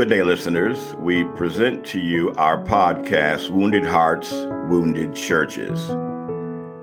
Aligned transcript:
Good 0.00 0.08
day, 0.08 0.22
listeners. 0.22 0.94
We 0.94 1.24
present 1.24 1.84
to 1.88 2.00
you 2.00 2.32
our 2.38 2.56
podcast, 2.64 3.50
Wounded 3.50 3.84
Hearts, 3.84 4.32
Wounded 4.32 5.14
Churches. 5.14 5.90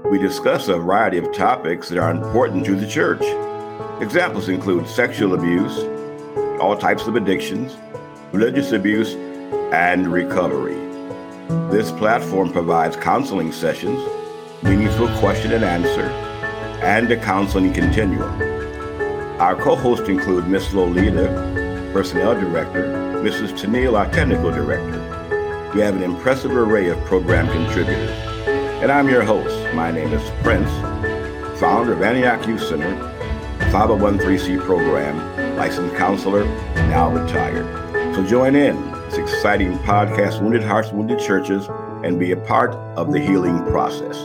We 0.06 0.20
discuss 0.20 0.68
a 0.68 0.78
variety 0.78 1.18
of 1.18 1.34
topics 1.34 1.90
that 1.90 1.98
are 1.98 2.12
important 2.12 2.64
to 2.68 2.76
the 2.76 2.86
church. 2.86 3.24
Examples 4.04 4.50
include 4.50 4.88
sexual 4.88 5.34
abuse, 5.34 5.80
all 6.62 6.78
types 6.78 7.08
of 7.08 7.16
addictions, 7.16 7.76
religious 8.34 8.72
abuse, 8.72 9.16
and 9.74 10.14
recovery. 10.14 10.78
This 11.72 11.90
platform 11.94 12.52
provides 12.52 12.96
counseling 12.96 13.52
sessions, 13.52 14.00
meaningful 14.62 15.08
question 15.18 15.54
and 15.54 15.66
answer, 15.66 16.06
and 16.84 17.12
a 17.12 17.18
counseling 17.20 17.74
continuum. 17.74 18.40
Our 19.42 19.56
co 19.56 19.76
hosts 19.76 20.08
include 20.08 20.48
Miss 20.48 20.72
Lolita, 20.72 21.90
Personnel 21.94 22.40
Director, 22.40 22.97
Mrs. 23.28 23.60
Tennille, 23.60 24.00
our 24.00 24.10
Technical 24.10 24.52
Director. 24.52 25.02
We 25.76 25.82
have 25.82 25.98
an 25.98 26.02
impressive 26.02 26.56
array 26.56 26.88
of 26.88 26.98
program 27.04 27.46
contributors. 27.48 28.10
And 28.82 28.90
I'm 28.90 29.10
your 29.10 29.22
host. 29.22 29.54
My 29.76 29.92
name 29.92 30.14
is 30.14 30.22
Prince, 30.44 30.70
founder 31.60 31.92
of 31.92 32.02
Antioch 32.02 32.48
Youth 32.48 32.64
Center, 32.64 32.96
501c 33.70 34.62
program, 34.62 35.58
licensed 35.58 35.94
counselor, 35.98 36.46
now 36.88 37.12
retired. 37.12 37.66
So 38.16 38.26
join 38.26 38.56
in 38.56 38.82
this 39.10 39.18
exciting 39.18 39.78
podcast, 39.80 40.42
Wounded 40.42 40.64
Hearts, 40.64 40.94
Wounded 40.94 41.20
Churches, 41.20 41.68
and 42.06 42.18
be 42.18 42.32
a 42.32 42.38
part 42.38 42.76
of 42.96 43.12
the 43.12 43.20
healing 43.20 43.62
process. 43.66 44.24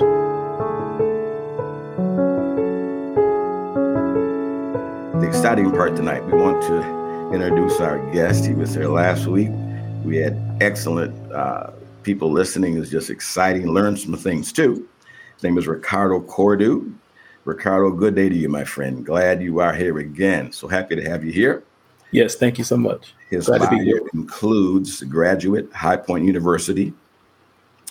The 5.19 5.27
exciting 5.27 5.73
part 5.73 5.97
tonight, 5.97 6.25
we 6.25 6.35
want 6.35 6.63
to 6.63 7.02
introduce 7.33 7.81
our 7.81 7.99
guest. 8.13 8.45
He 8.45 8.53
was 8.53 8.75
here 8.75 8.89
last 8.89 9.27
week. 9.27 9.49
We 10.05 10.19
had 10.19 10.39
excellent 10.61 11.33
uh, 11.33 11.71
people 12.03 12.31
listening. 12.31 12.77
It 12.77 12.81
was 12.81 12.91
just 12.91 13.09
exciting. 13.09 13.69
Learned 13.69 13.99
some 13.99 14.15
things 14.15 14.53
too. 14.53 14.87
His 15.35 15.43
name 15.43 15.57
is 15.57 15.67
Ricardo 15.67 16.21
Cordew. 16.21 16.93
Ricardo, 17.45 17.91
good 17.91 18.15
day 18.15 18.29
to 18.29 18.35
you, 18.35 18.51
my 18.51 18.65
friend. 18.65 19.05
Glad 19.05 19.43
you 19.43 19.61
are 19.61 19.73
here 19.73 19.99
again. 19.99 20.53
So 20.53 20.69
happy 20.69 20.95
to 20.95 21.03
have 21.03 21.25
you 21.25 21.33
here. 21.33 21.65
Yes, 22.11 22.35
thank 22.35 22.59
you 22.59 22.65
so 22.65 22.77
much. 22.77 23.15
His 23.31 23.47
Glad 23.47 23.63
bio 23.63 24.07
includes 24.13 25.03
graduate, 25.05 25.73
High 25.73 25.97
Point 25.97 26.27
University. 26.27 26.93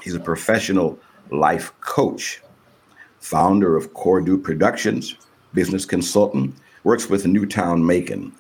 He's 0.03 0.13
a 0.13 0.19
professional 0.19 0.99
life 1.31 1.73
coach, 1.81 2.41
founder 3.19 3.75
of 3.75 3.91
Cordew 3.93 4.41
Productions, 4.41 5.15
business 5.55 5.83
consultant, 5.83 6.53
works 6.83 7.09
with 7.09 7.25
Newtown 7.25 7.83
Macon. 7.85 8.31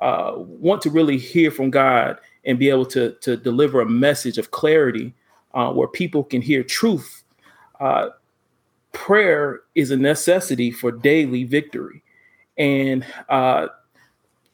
uh, 0.00 0.34
want 0.36 0.82
to 0.82 0.90
really 0.90 1.18
hear 1.18 1.50
from 1.50 1.70
God 1.70 2.18
and 2.44 2.58
be 2.58 2.70
able 2.70 2.86
to, 2.86 3.12
to 3.20 3.36
deliver 3.36 3.80
a 3.80 3.88
message 3.88 4.38
of 4.38 4.50
clarity 4.50 5.12
uh, 5.54 5.72
where 5.72 5.88
people 5.88 6.24
can 6.24 6.40
hear 6.40 6.62
truth. 6.62 7.24
Uh, 7.80 8.10
prayer 8.92 9.60
is 9.74 9.90
a 9.90 9.96
necessity 9.96 10.70
for 10.70 10.90
daily 10.90 11.44
victory. 11.44 12.02
And 12.56 13.04
uh, 13.28 13.68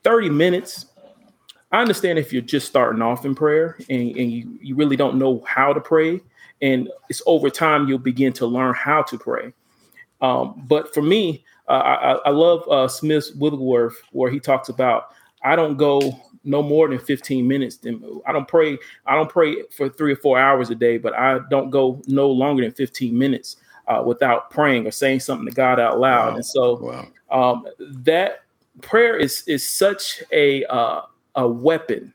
30 0.05 0.31
minutes. 0.31 0.87
I 1.73 1.81
understand 1.81 2.19
if 2.19 2.33
you're 2.33 2.43
just 2.43 2.69
starting 2.69 3.03
off 3.03 3.25
in 3.25 3.35
prayer 3.35 3.77
and, 3.91 4.17
and 4.17 4.31
you, 4.31 4.59
you 4.61 4.75
really 4.77 4.97
don't 4.97 5.19
know 5.19 5.43
how 5.47 5.73
to 5.73 5.81
pray, 5.81 6.21
and 6.63 6.89
it's 7.09 7.23
over 7.27 7.51
time 7.51 7.89
you'll 7.89 7.99
begin 7.99 8.33
to 8.35 8.47
learn 8.47 8.75
how 8.75 9.03
to 9.03 9.19
pray. 9.19 9.53
Um, 10.21 10.63
but 10.69 10.95
for 10.95 11.03
me, 11.03 11.45
uh, 11.69 11.73
I, 11.73 12.13
I, 12.27 12.31
love 12.31 12.67
uh, 12.69 12.87
Smith 12.87 13.31
Wigglesworth 13.37 14.01
where 14.13 14.31
he 14.31 14.39
talks 14.39 14.69
about 14.69 15.11
I 15.43 15.57
don't 15.57 15.77
go 15.77 16.01
no 16.45 16.63
more 16.63 16.89
than 16.89 16.99
15 16.99 17.47
minutes. 17.47 17.79
I 18.27 18.33
don't 18.33 18.47
pray. 18.47 18.79
I 19.07 19.15
don't 19.15 19.31
pray 19.31 19.63
for 19.71 19.89
three 19.89 20.13
or 20.13 20.17
four 20.17 20.39
hours 20.39 20.71
a 20.71 20.75
day, 20.75 20.99
but 20.99 21.15
I 21.15 21.41
don't 21.51 21.71
go 21.71 22.03
no 22.07 22.31
longer 22.31 22.63
than 22.63 22.73
15 22.73 23.17
minutes 23.17 23.57
uh, 23.89 24.03
without 24.05 24.51
praying 24.51 24.87
or 24.87 24.91
saying 24.91 25.21
something 25.21 25.47
to 25.47 25.53
God 25.53 25.81
out 25.81 25.99
loud. 25.99 26.31
Wow. 26.31 26.35
And 26.37 26.47
so 26.47 26.77
wow. 27.31 27.55
um, 27.55 27.67
that 27.79 28.44
prayer 28.83 29.17
is 29.17 29.43
is 29.47 29.67
such 29.67 30.23
a 30.33 30.65
uh, 30.67 31.03
a 31.35 31.47
weapon, 31.47 32.13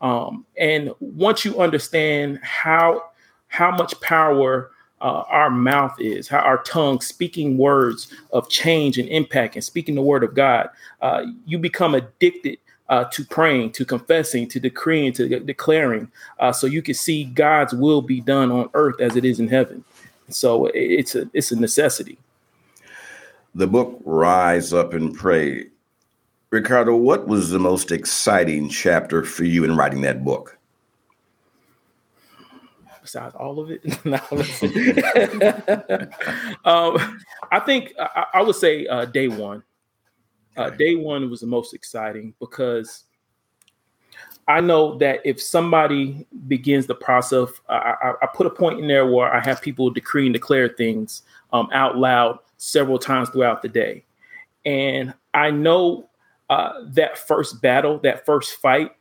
um, 0.00 0.44
and 0.58 0.90
once 1.00 1.44
you 1.44 1.60
understand 1.60 2.40
how 2.42 3.10
how 3.48 3.70
much 3.70 3.98
power 4.00 4.70
uh, 5.00 5.22
our 5.28 5.50
mouth 5.50 5.94
is, 6.00 6.28
how 6.28 6.38
our 6.38 6.62
tongue 6.62 7.00
speaking 7.00 7.58
words 7.58 8.12
of 8.32 8.48
change 8.48 8.98
and 8.98 9.08
impact, 9.08 9.54
and 9.54 9.64
speaking 9.64 9.94
the 9.94 10.02
word 10.02 10.24
of 10.24 10.34
God, 10.34 10.70
uh, 11.02 11.24
you 11.46 11.58
become 11.58 11.94
addicted 11.94 12.58
uh, 12.88 13.04
to 13.04 13.24
praying, 13.24 13.72
to 13.72 13.84
confessing, 13.84 14.48
to 14.48 14.60
decreeing, 14.60 15.12
to 15.12 15.28
de- 15.28 15.40
declaring, 15.40 16.10
uh, 16.38 16.52
so 16.52 16.66
you 16.66 16.82
can 16.82 16.94
see 16.94 17.24
God's 17.24 17.72
will 17.72 18.02
be 18.02 18.20
done 18.20 18.50
on 18.50 18.68
earth 18.74 19.00
as 19.00 19.16
it 19.16 19.24
is 19.24 19.40
in 19.40 19.48
heaven. 19.48 19.84
So 20.30 20.70
it's 20.74 21.14
a 21.14 21.28
it's 21.32 21.52
a 21.52 21.56
necessity. 21.56 22.18
The 23.54 23.66
book 23.66 24.00
"Rise 24.04 24.72
Up 24.72 24.94
and 24.94 25.14
Pray" 25.14 25.66
Ricardo, 26.54 26.94
what 26.94 27.26
was 27.26 27.50
the 27.50 27.58
most 27.58 27.90
exciting 27.90 28.68
chapter 28.68 29.24
for 29.24 29.42
you 29.42 29.64
in 29.64 29.76
writing 29.76 30.02
that 30.02 30.24
book? 30.24 30.56
Besides 33.02 33.34
all 33.34 33.58
of 33.58 33.72
it, 33.72 33.80
um, 36.64 37.20
I 37.50 37.58
think 37.58 37.92
I, 37.98 38.26
I 38.34 38.42
would 38.42 38.54
say 38.54 38.86
uh, 38.86 39.06
day 39.06 39.26
one. 39.26 39.64
Uh, 40.56 40.70
day 40.70 40.94
one 40.94 41.28
was 41.28 41.40
the 41.40 41.48
most 41.48 41.74
exciting 41.74 42.32
because 42.38 43.02
I 44.46 44.60
know 44.60 44.96
that 44.98 45.22
if 45.24 45.42
somebody 45.42 46.24
begins 46.46 46.86
the 46.86 46.94
process, 46.94 47.48
I, 47.68 47.96
I, 48.00 48.12
I, 48.22 48.26
put 48.32 48.46
a 48.46 48.50
point 48.50 48.78
in 48.78 48.86
there 48.86 49.10
where 49.10 49.34
I 49.34 49.40
have 49.40 49.60
people 49.60 49.90
decree 49.90 50.26
and 50.26 50.32
declare 50.32 50.68
things 50.68 51.22
um, 51.52 51.68
out 51.72 51.98
loud 51.98 52.38
several 52.58 53.00
times 53.00 53.28
throughout 53.30 53.60
the 53.60 53.68
day. 53.68 54.04
And 54.64 55.12
I 55.34 55.50
know 55.50 56.08
uh, 56.50 56.84
that 56.88 57.18
first 57.18 57.62
battle, 57.62 57.98
that 58.00 58.24
first 58.26 58.60
fight, 58.60 58.92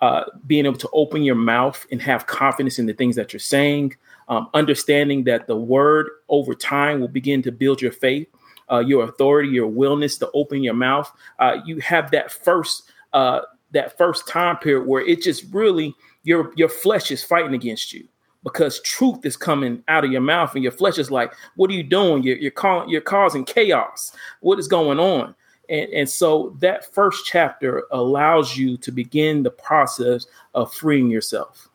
uh, 0.00 0.24
being 0.46 0.66
able 0.66 0.78
to 0.78 0.88
open 0.92 1.22
your 1.22 1.34
mouth 1.34 1.86
and 1.90 2.00
have 2.00 2.26
confidence 2.26 2.78
in 2.78 2.86
the 2.86 2.94
things 2.94 3.16
that 3.16 3.32
you're 3.32 3.40
saying, 3.40 3.94
um, 4.28 4.48
understanding 4.54 5.24
that 5.24 5.46
the 5.46 5.56
word 5.56 6.08
over 6.28 6.54
time 6.54 7.00
will 7.00 7.08
begin 7.08 7.42
to 7.42 7.52
build 7.52 7.82
your 7.82 7.92
faith, 7.92 8.26
uh, 8.70 8.78
your 8.78 9.04
authority, 9.04 9.50
your 9.50 9.66
willingness 9.66 10.16
to 10.18 10.30
open 10.32 10.62
your 10.62 10.74
mouth. 10.74 11.10
Uh, 11.38 11.58
you 11.66 11.78
have 11.80 12.10
that 12.10 12.30
first 12.30 12.90
uh, 13.12 13.40
that 13.72 13.96
first 13.98 14.26
time 14.26 14.56
period 14.56 14.86
where 14.86 15.02
it 15.02 15.22
just 15.22 15.44
really 15.52 15.94
your 16.22 16.52
your 16.56 16.68
flesh 16.68 17.10
is 17.10 17.22
fighting 17.22 17.54
against 17.54 17.92
you 17.92 18.06
because 18.42 18.80
truth 18.80 19.24
is 19.24 19.36
coming 19.36 19.82
out 19.88 20.04
of 20.04 20.10
your 20.10 20.20
mouth 20.20 20.54
and 20.54 20.62
your 20.62 20.72
flesh 20.72 20.98
is 20.98 21.10
like, 21.10 21.32
"What 21.56 21.70
are 21.70 21.74
you 21.74 21.82
doing? 21.82 22.22
You're 22.22 22.38
you're, 22.38 22.50
calling, 22.50 22.88
you're 22.88 23.00
causing 23.00 23.44
chaos. 23.44 24.12
What 24.40 24.58
is 24.58 24.68
going 24.68 24.98
on?" 24.98 25.34
And, 25.70 25.88
and 25.92 26.08
so 26.10 26.54
that 26.58 26.92
first 26.92 27.24
chapter 27.24 27.84
allows 27.92 28.56
you 28.56 28.76
to 28.78 28.90
begin 28.90 29.44
the 29.44 29.50
process 29.50 30.26
of 30.54 30.74
freeing 30.74 31.10
yourself. 31.10 31.68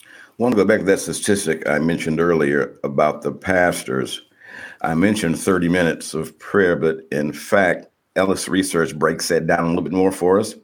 I 0.00 0.34
want 0.38 0.54
to 0.54 0.56
go 0.56 0.64
back 0.64 0.80
to 0.80 0.86
that 0.86 1.00
statistic 1.00 1.68
I 1.68 1.78
mentioned 1.78 2.20
earlier 2.20 2.78
about 2.84 3.22
the 3.22 3.32
pastors. 3.32 4.22
I 4.80 4.94
mentioned 4.94 5.38
30 5.38 5.68
minutes 5.68 6.14
of 6.14 6.38
prayer, 6.38 6.76
but 6.76 7.06
in 7.10 7.32
fact, 7.32 7.86
Ellison 8.16 8.52
Research 8.52 8.96
breaks 8.96 9.28
that 9.28 9.46
down 9.46 9.64
a 9.64 9.68
little 9.68 9.82
bit 9.82 9.92
more 9.92 10.12
for 10.12 10.38
us. 10.38 10.54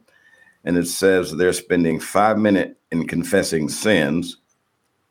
And 0.63 0.77
it 0.77 0.87
says 0.87 1.31
they're 1.31 1.53
spending 1.53 1.99
five 1.99 2.37
minutes 2.37 2.75
in 2.91 3.07
confessing 3.07 3.69
sins, 3.69 4.37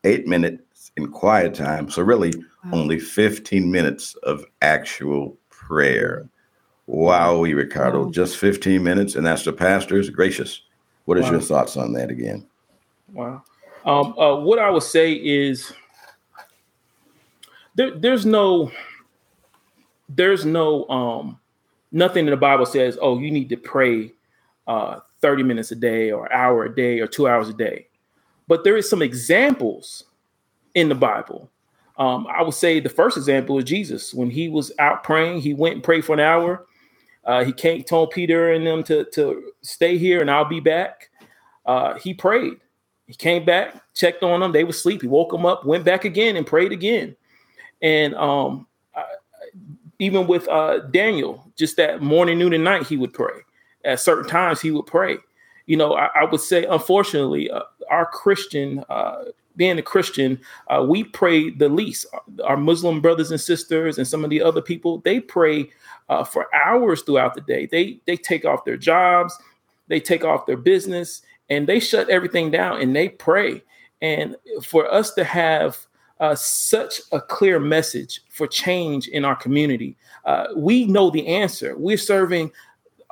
eight 0.03 0.27
minutes 0.27 0.91
in 0.97 1.11
quiet 1.11 1.53
time. 1.53 1.89
So, 1.89 2.01
really, 2.03 2.31
wow. 2.65 2.79
only 2.79 2.99
15 2.99 3.69
minutes 3.71 4.15
of 4.23 4.45
actual 4.61 5.37
prayer. 5.49 6.29
Wow, 6.91 7.43
Ricardo, 7.43 8.05
wow. 8.05 8.09
just 8.09 8.37
15 8.37 8.81
minutes, 8.81 9.15
and 9.15 9.23
that's 9.23 9.43
the 9.43 9.53
pastor's 9.53 10.09
gracious. 10.09 10.63
What 11.05 11.19
is 11.19 11.25
wow. 11.25 11.31
your 11.33 11.41
thoughts 11.41 11.77
on 11.77 11.93
that 11.93 12.09
again? 12.09 12.47
Wow. 13.13 13.43
Um, 13.85 14.17
uh, 14.17 14.37
what 14.37 14.57
I 14.57 14.71
would 14.71 14.81
say 14.81 15.13
is 15.13 15.71
there, 17.75 17.91
there's 17.91 18.25
no, 18.25 18.71
there's 20.09 20.45
no, 20.45 20.89
um, 20.89 21.39
nothing 21.91 22.25
in 22.25 22.31
the 22.31 22.37
Bible 22.37 22.65
says, 22.65 22.97
oh, 22.99 23.19
you 23.19 23.29
need 23.29 23.49
to 23.49 23.57
pray 23.57 24.11
uh, 24.65 25.01
30 25.21 25.43
minutes 25.43 25.69
a 25.69 25.75
day 25.75 26.09
or 26.09 26.33
hour 26.33 26.65
a 26.65 26.75
day 26.75 27.01
or 27.01 27.05
two 27.05 27.27
hours 27.27 27.49
a 27.49 27.53
day. 27.53 27.85
But 28.47 28.63
there 28.63 28.77
is 28.77 28.89
some 28.89 29.03
examples 29.03 30.05
in 30.73 30.89
the 30.89 30.95
Bible. 30.95 31.51
Um, 31.99 32.25
I 32.35 32.41
would 32.41 32.55
say 32.55 32.79
the 32.79 32.89
first 32.89 33.15
example 33.15 33.59
is 33.59 33.65
Jesus. 33.65 34.11
When 34.11 34.31
he 34.31 34.49
was 34.49 34.71
out 34.79 35.03
praying, 35.03 35.41
he 35.41 35.53
went 35.53 35.75
and 35.75 35.83
prayed 35.83 36.03
for 36.03 36.13
an 36.13 36.19
hour. 36.19 36.65
Uh, 37.25 37.43
he 37.43 37.51
came, 37.51 37.83
told 37.83 38.11
Peter 38.11 38.53
and 38.53 38.65
them 38.65 38.83
to, 38.83 39.05
to 39.13 39.51
stay 39.61 39.97
here 39.97 40.21
and 40.21 40.31
I'll 40.31 40.45
be 40.45 40.59
back. 40.59 41.09
Uh, 41.65 41.97
he 41.99 42.13
prayed. 42.13 42.57
He 43.05 43.13
came 43.13 43.45
back, 43.45 43.81
checked 43.93 44.23
on 44.23 44.39
them. 44.39 44.51
They 44.51 44.63
were 44.63 44.69
asleep. 44.69 45.01
He 45.01 45.07
woke 45.07 45.31
them 45.31 45.45
up, 45.45 45.65
went 45.65 45.83
back 45.83 46.05
again 46.05 46.37
and 46.37 46.45
prayed 46.45 46.71
again. 46.71 47.15
And 47.81 48.15
um, 48.15 48.67
I, 48.95 49.03
even 49.99 50.27
with 50.27 50.47
uh, 50.47 50.79
Daniel, 50.91 51.51
just 51.57 51.77
that 51.77 52.01
morning, 52.01 52.39
noon, 52.39 52.53
and 52.53 52.63
night, 52.63 52.87
he 52.87 52.97
would 52.97 53.13
pray 53.13 53.41
at 53.85 53.99
certain 53.99 54.27
times 54.27 54.61
he 54.61 54.71
would 54.71 54.85
pray. 54.85 55.17
You 55.65 55.77
know, 55.77 55.95
I, 55.95 56.09
I 56.15 56.23
would 56.25 56.41
say, 56.41 56.65
unfortunately, 56.65 57.49
uh, 57.49 57.61
our 57.89 58.05
Christian, 58.05 58.83
uh, 58.89 59.25
being 59.55 59.77
a 59.77 59.83
Christian, 59.83 60.39
uh, 60.67 60.85
we 60.87 61.03
pray 61.03 61.49
the 61.49 61.69
least. 61.69 62.05
Our 62.43 62.57
Muslim 62.57 63.01
brothers 63.01 63.31
and 63.31 63.39
sisters 63.39 63.97
and 63.97 64.07
some 64.07 64.23
of 64.23 64.29
the 64.29 64.41
other 64.41 64.61
people, 64.61 64.99
they 64.99 65.19
pray 65.19 65.69
uh, 66.09 66.23
for 66.23 66.53
hours 66.53 67.01
throughout 67.01 67.35
the 67.35 67.41
day. 67.41 67.65
They 67.65 67.99
they 68.05 68.17
take 68.17 68.45
off 68.45 68.65
their 68.65 68.77
jobs, 68.77 69.37
they 69.87 69.99
take 69.99 70.23
off 70.23 70.45
their 70.45 70.57
business, 70.57 71.21
and 71.49 71.67
they 71.67 71.79
shut 71.79 72.09
everything 72.09 72.51
down 72.51 72.81
and 72.81 72.95
they 72.95 73.09
pray. 73.09 73.63
And 74.01 74.35
for 74.61 74.91
us 74.91 75.13
to 75.13 75.23
have 75.23 75.85
uh, 76.19 76.35
such 76.35 77.01
a 77.11 77.21
clear 77.21 77.59
message 77.59 78.21
for 78.29 78.45
change 78.47 79.07
in 79.07 79.23
our 79.23 79.35
community. 79.35 79.95
Uh, 80.25 80.47
we 80.55 80.85
know 80.85 81.09
the 81.09 81.25
answer. 81.27 81.77
We're 81.77 81.97
serving 81.97 82.51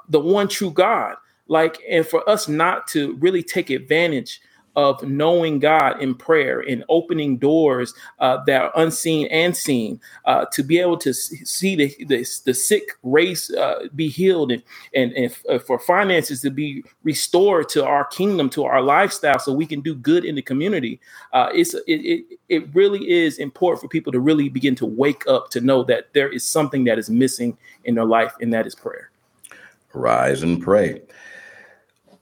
the 0.09 0.19
one 0.19 0.47
true 0.47 0.71
God. 0.71 1.15
Like, 1.47 1.79
and 1.89 2.05
for 2.05 2.27
us 2.29 2.49
not 2.49 2.87
to 2.87 3.15
really 3.15 3.41
take 3.41 3.69
advantage 3.69 4.41
of 4.77 5.01
knowing 5.01 5.57
God 5.57 5.99
in 6.01 6.13
prayer 6.13 6.59
and 6.59 6.85
opening 6.87 7.37
doors 7.37 7.95
uh, 8.19 8.43
that 8.45 8.61
are 8.61 8.71
unseen 8.75 9.27
and 9.27 9.57
seen, 9.57 9.99
uh, 10.25 10.45
to 10.53 10.61
be 10.61 10.77
able 10.77 10.97
to 10.97 11.13
see 11.13 11.75
the, 11.75 12.05
the, 12.05 12.25
the 12.45 12.53
sick 12.53 12.91
race 13.01 13.51
uh, 13.51 13.87
be 13.95 14.07
healed 14.07 14.51
and, 14.51 14.61
and, 14.93 15.11
and 15.13 15.35
uh, 15.49 15.57
for 15.57 15.79
finances 15.79 16.41
to 16.41 16.51
be 16.51 16.83
restored 17.03 17.67
to 17.69 17.83
our 17.83 18.05
kingdom, 18.05 18.51
to 18.51 18.65
our 18.65 18.81
lifestyle, 18.81 19.39
so 19.39 19.51
we 19.51 19.65
can 19.65 19.81
do 19.81 19.95
good 19.95 20.23
in 20.23 20.35
the 20.35 20.43
community. 20.43 21.01
Uh, 21.33 21.49
it's 21.53 21.73
it, 21.73 21.83
it, 21.87 22.39
it 22.47 22.75
really 22.75 23.09
is 23.09 23.39
important 23.39 23.81
for 23.81 23.87
people 23.87 24.11
to 24.11 24.19
really 24.19 24.47
begin 24.47 24.75
to 24.75 24.85
wake 24.85 25.25
up 25.27 25.49
to 25.49 25.59
know 25.59 25.83
that 25.83 26.13
there 26.13 26.29
is 26.29 26.45
something 26.45 26.83
that 26.83 26.99
is 26.99 27.09
missing 27.09 27.57
in 27.85 27.95
their 27.95 28.05
life, 28.05 28.33
and 28.41 28.53
that 28.53 28.67
is 28.67 28.75
prayer 28.75 29.09
rise 29.93 30.43
and 30.43 30.61
pray. 30.61 31.01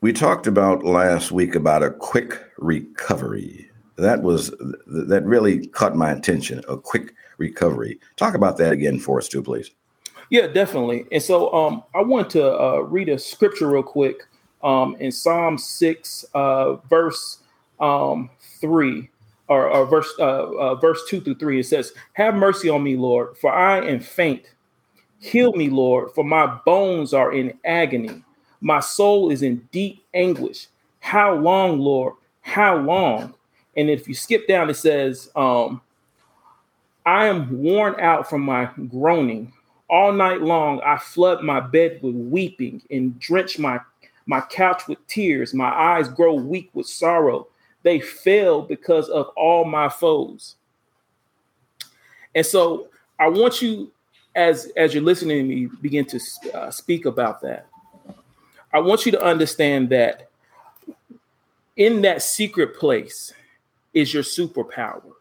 We 0.05 0.13
talked 0.13 0.45
about 0.45 0.85
last 0.85 1.31
week 1.31 1.55
about 1.55 1.81
a 1.81 1.89
quick 1.89 2.39
recovery. 2.59 3.71
That 3.95 4.21
was 4.21 4.51
that 4.51 5.23
really 5.25 5.65
caught 5.65 5.95
my 5.95 6.11
attention. 6.11 6.61
A 6.69 6.77
quick 6.77 7.15
recovery. 7.39 7.99
Talk 8.15 8.35
about 8.35 8.57
that 8.57 8.71
again 8.71 8.99
for 8.99 9.17
us, 9.17 9.27
too, 9.27 9.41
please. 9.41 9.71
Yeah, 10.29 10.45
definitely. 10.45 11.05
And 11.11 11.23
so, 11.23 11.51
um, 11.55 11.83
I 11.95 12.03
want 12.03 12.29
to 12.29 12.45
uh, 12.45 12.81
read 12.81 13.09
a 13.09 13.17
scripture 13.17 13.67
real 13.67 13.81
quick 13.81 14.27
um, 14.61 14.95
in 14.99 15.11
Psalm 15.11 15.57
six, 15.57 16.23
uh, 16.35 16.75
verse 16.87 17.39
um, 17.79 18.29
three, 18.61 19.09
or, 19.47 19.71
or 19.71 19.87
verse 19.87 20.13
uh, 20.19 20.51
uh, 20.51 20.75
verse 20.75 21.01
two 21.09 21.19
through 21.19 21.39
three. 21.39 21.61
It 21.61 21.65
says, 21.65 21.93
"Have 22.13 22.35
mercy 22.35 22.69
on 22.69 22.83
me, 22.83 22.95
Lord, 22.95 23.39
for 23.39 23.51
I 23.51 23.83
am 23.83 24.01
faint." 24.01 24.53
Heal 25.17 25.53
me, 25.53 25.67
Lord, 25.71 26.11
for 26.11 26.23
my 26.23 26.45
bones 26.63 27.11
are 27.11 27.33
in 27.33 27.57
agony. 27.65 28.23
My 28.65 28.79
soul 28.79 29.29
is 29.29 29.43
in 29.43 29.57
deep 29.71 30.03
anguish. 30.15 30.69
How 30.99 31.35
long, 31.35 31.77
Lord? 31.77 32.15
How 32.41 32.75
long? 32.75 33.35
And 33.77 33.91
if 33.91 34.07
you 34.07 34.15
skip 34.15 34.47
down, 34.47 34.71
it 34.71 34.73
says, 34.73 35.29
um, 35.35 35.81
I 37.05 37.27
am 37.27 37.61
worn 37.61 37.99
out 37.99 38.27
from 38.27 38.41
my 38.41 38.71
groaning. 38.89 39.53
All 39.87 40.11
night 40.11 40.41
long, 40.41 40.81
I 40.81 40.97
flood 40.97 41.43
my 41.43 41.59
bed 41.59 41.99
with 42.01 42.15
weeping 42.15 42.81
and 42.89 43.19
drench 43.19 43.59
my, 43.59 43.79
my 44.25 44.41
couch 44.41 44.87
with 44.87 44.97
tears. 45.05 45.53
My 45.53 45.69
eyes 45.69 46.07
grow 46.09 46.33
weak 46.33 46.71
with 46.73 46.87
sorrow. 46.87 47.47
They 47.83 47.99
fail 47.99 48.63
because 48.63 49.09
of 49.09 49.27
all 49.37 49.65
my 49.65 49.89
foes. 49.89 50.55
And 52.33 52.43
so 52.43 52.87
I 53.19 53.27
want 53.27 53.61
you 53.61 53.91
as 54.35 54.71
as 54.75 54.95
you're 54.95 55.03
listening 55.03 55.37
to 55.37 55.43
me 55.43 55.65
begin 55.83 56.05
to 56.05 56.19
uh, 56.55 56.71
speak 56.71 57.05
about 57.05 57.41
that, 57.41 57.67
I 58.75 58.79
want 58.79 59.05
you 59.05 59.11
to 59.13 59.23
understand 59.23 59.89
that 59.91 60.27
in 61.77 62.01
that 62.01 62.21
secret 62.21 62.75
place 62.75 63.33
is 63.93 64.13
your 64.13 64.21
superpower. 64.21 65.13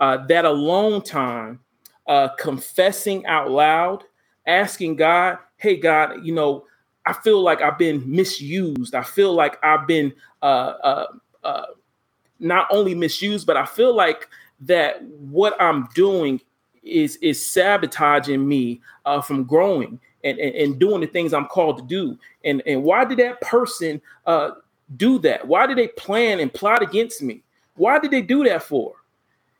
Uh, 0.00 0.26
that 0.26 0.44
alone 0.44 1.00
time, 1.00 1.60
uh, 2.08 2.30
confessing 2.36 3.24
out 3.26 3.48
loud, 3.48 4.02
asking 4.44 4.96
God, 4.96 5.38
"Hey 5.56 5.76
God, 5.76 6.26
you 6.26 6.34
know, 6.34 6.64
I 7.06 7.12
feel 7.12 7.40
like 7.40 7.62
I've 7.62 7.78
been 7.78 8.02
misused. 8.10 8.96
I 8.96 9.04
feel 9.04 9.34
like 9.34 9.56
I've 9.62 9.86
been 9.86 10.12
uh, 10.42 10.74
uh, 10.82 11.06
uh 11.44 11.66
not 12.40 12.66
only 12.72 12.96
misused, 12.96 13.46
but 13.46 13.56
I 13.56 13.66
feel 13.66 13.94
like 13.94 14.28
that 14.62 15.00
what 15.04 15.54
I'm 15.62 15.88
doing 15.94 16.40
is 16.82 17.14
is 17.22 17.52
sabotaging 17.52 18.48
me 18.48 18.80
uh, 19.04 19.20
from 19.20 19.44
growing 19.44 20.00
and, 20.24 20.38
and, 20.38 20.54
and 20.54 20.78
doing 20.78 21.00
the 21.00 21.06
things 21.06 21.32
I'm 21.32 21.46
called 21.46 21.78
to 21.78 21.84
do. 21.84 22.18
And 22.44 22.62
and 22.66 22.82
why 22.82 23.04
did 23.04 23.18
that 23.18 23.40
person 23.40 24.00
uh, 24.26 24.52
do 24.96 25.18
that? 25.20 25.46
Why 25.46 25.66
did 25.66 25.78
they 25.78 25.88
plan 25.88 26.40
and 26.40 26.52
plot 26.52 26.82
against 26.82 27.22
me? 27.22 27.42
Why 27.76 27.98
did 27.98 28.10
they 28.10 28.22
do 28.22 28.44
that 28.44 28.62
for? 28.62 28.94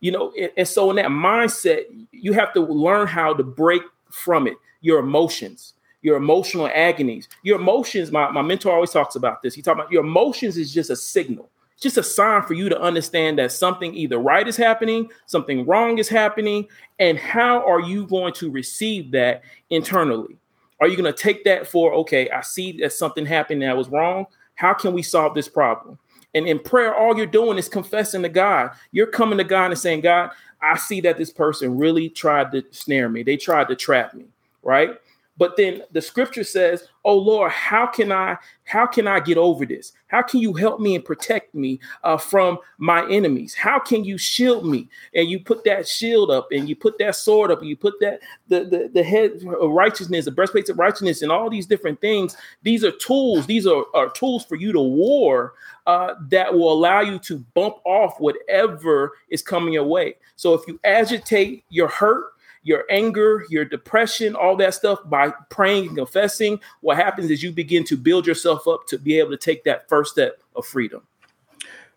You 0.01 0.13
know, 0.13 0.33
and, 0.39 0.51
and 0.57 0.69
so 0.69 0.91
in 0.91 0.97
that 0.97 1.07
mindset, 1.07 1.85
you 2.13 2.33
have 2.33 2.53
to 2.55 2.61
learn 2.61 3.07
how 3.07 3.35
to 3.35 3.43
break 3.43 3.83
from 4.11 4.47
it. 4.47 4.55
Your 4.81 4.99
emotions, 5.01 5.75
your 6.03 6.17
emotional 6.17 6.71
agonies, 6.73 7.29
your 7.43 7.61
emotions. 7.61 8.11
My, 8.11 8.31
my 8.31 8.43
mentor 8.43 8.73
always 8.73 8.91
talks 8.91 9.15
about 9.15 9.43
this. 9.43 9.55
He 9.55 9.63
talks 9.63 9.77
about 9.79 9.93
your 9.93 10.05
emotions 10.05 10.57
is 10.57 10.73
just 10.73 10.91
a 10.91 10.97
signal 10.97 11.51
just 11.81 11.97
a 11.97 12.03
sign 12.03 12.43
for 12.43 12.55
you 12.55 12.69
to 12.69 12.81
understand 12.81 13.39
that 13.39 13.51
something 13.51 13.95
either 13.95 14.19
right 14.19 14.47
is 14.47 14.57
happening, 14.57 15.11
something 15.27 15.65
wrong 15.67 15.99
is 15.99 16.09
happening, 16.09 16.69
and 16.99 17.19
how 17.19 17.67
are 17.67 17.81
you 17.81 18.07
going 18.07 18.35
to 18.35 18.51
receive 18.51 19.11
that 19.13 19.43
internally? 19.71 20.37
Are 20.81 20.89
you 20.89 20.97
going 20.97 21.13
to 21.13 21.19
take 21.19 21.45
that 21.45 21.67
for, 21.67 21.93
okay, 21.95 22.31
I 22.31 22.41
see 22.41 22.73
that 22.81 22.93
something 22.93 23.27
happened 23.27 23.63
that 23.63 23.77
was 23.77 23.89
wrong. 23.89 24.27
How 24.55 24.75
can 24.75 24.93
we 24.93 25.03
solve 25.03 25.35
this 25.35 25.49
problem? 25.49 25.99
And 26.35 26.47
in 26.47 26.59
prayer, 26.59 26.95
all 26.95 27.17
you're 27.17 27.27
doing 27.27 27.59
is 27.59 27.69
confessing 27.69 28.23
to 28.23 28.29
God. 28.29 28.71
You're 28.93 29.07
coming 29.07 29.39
to 29.39 29.45
God 29.45 29.71
and 29.71 29.79
saying, 29.79 30.03
God, 30.03 30.31
I 30.63 30.77
see 30.77 31.01
that 31.03 31.19
this 31.19 31.31
person 31.31 31.79
really 31.79 32.09
tried 32.09 32.53
to 32.53 32.65
snare 32.71 33.09
me. 33.09 33.23
They 33.23 33.37
tried 33.37 33.69
to 33.69 33.77
trap 33.77 34.15
me, 34.15 34.27
right? 34.63 34.99
But 35.41 35.57
then 35.57 35.83
the 35.91 36.03
scripture 36.03 36.45
says, 36.45 36.87
"Oh 37.03 37.17
Lord, 37.17 37.51
how 37.51 37.87
can 37.87 38.13
I 38.13 38.37
how 38.65 38.87
can 38.87 39.09
I 39.09 39.21
get 39.21 39.39
over 39.39 39.65
this? 39.65 39.93
How 40.09 40.21
can 40.21 40.39
you 40.41 40.53
help 40.53 40.81
me 40.81 40.95
and 40.95 41.03
protect 41.03 41.55
me 41.55 41.81
uh, 42.05 42.19
from 42.19 42.59
my 42.77 43.09
enemies? 43.11 43.55
How 43.55 43.79
can 43.79 44.05
you 44.05 44.19
shield 44.19 44.67
me?" 44.67 44.87
And 45.15 45.31
you 45.31 45.41
put 45.41 45.65
that 45.65 45.89
shield 45.89 46.31
up, 46.31 46.49
and 46.53 46.69
you 46.69 46.77
put 46.77 46.99
that 46.99 47.17
sword 47.17 47.51
up, 47.51 47.61
and 47.61 47.71
you 47.71 47.77
put 47.77 47.99
that 48.01 48.21
the 48.49 48.65
the, 48.65 48.91
the 48.93 49.03
head 49.03 49.43
of 49.61 49.71
righteousness, 49.71 50.27
the 50.27 50.31
breastplate 50.31 50.69
of 50.69 50.79
righteousness, 50.79 51.23
and 51.23 51.33
all 51.33 51.49
these 51.49 51.67
different 51.67 52.03
things. 52.03 52.37
These 52.63 52.85
are 52.85 52.93
tools. 52.93 53.47
These 53.47 53.67
are, 53.67 53.87
are 53.95 54.11
tools 54.11 54.45
for 54.45 54.57
you 54.57 54.73
to 54.73 54.81
war 54.81 55.55
uh, 55.87 56.17
that 56.29 56.53
will 56.53 56.71
allow 56.71 57.01
you 57.01 57.19
to 57.21 57.39
bump 57.55 57.77
off 57.87 58.21
whatever 58.21 59.13
is 59.31 59.41
coming 59.41 59.73
your 59.73 59.85
way. 59.85 60.17
So 60.37 60.53
if 60.53 60.69
you 60.69 60.79
agitate 60.85 61.65
your 61.71 61.89
hurt 61.89 62.35
your 62.63 62.85
anger, 62.91 63.45
your 63.49 63.65
depression, 63.65 64.35
all 64.35 64.57
that 64.57 64.75
stuff 64.75 64.99
by 65.07 65.33
praying 65.49 65.89
and 65.89 65.97
confessing, 65.97 66.61
what 66.81 66.97
happens 66.97 67.31
is 67.31 67.43
you 67.43 67.53
begin 67.53 67.85
to 67.85 67.97
build 67.97 68.27
yourself 68.27 68.69
up 68.69 68.87
to 68.89 68.99
be 68.99 69.19
able 69.19 69.31
to 69.31 69.37
take 69.37 69.65
that 69.65 69.89
first 69.89 70.13
step 70.13 70.43
of 70.57 70.67
freedom. 70.67 71.03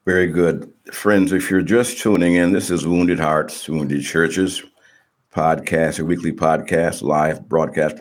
Very 0.05 0.27
good. 0.27 0.71
Friends, 0.91 1.31
if 1.31 1.49
you're 1.49 1.61
just 1.61 1.99
tuning 1.99 2.35
in, 2.35 2.51
this 2.51 2.69
is 2.69 2.85
Wounded 2.85 3.19
Hearts, 3.19 3.67
Wounded 3.67 4.03
Churches 4.03 4.63
podcast, 5.33 5.99
a 5.99 6.05
weekly 6.05 6.31
podcast, 6.31 7.01
live 7.01 7.47
broadcast. 7.49 7.97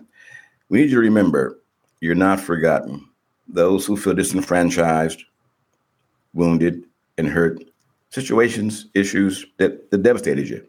We 0.68 0.80
need 0.80 0.90
you 0.90 0.96
to 0.96 1.00
remember 1.00 1.58
you're 2.00 2.14
not 2.14 2.40
forgotten. 2.40 3.08
Those 3.48 3.86
who 3.86 3.96
feel 3.96 4.14
disenfranchised, 4.14 5.22
wounded, 6.34 6.84
and 7.18 7.28
hurt, 7.28 7.62
situations, 8.10 8.86
issues 8.94 9.46
that, 9.58 9.90
that 9.90 10.02
devastated 10.02 10.48
you 10.48 10.66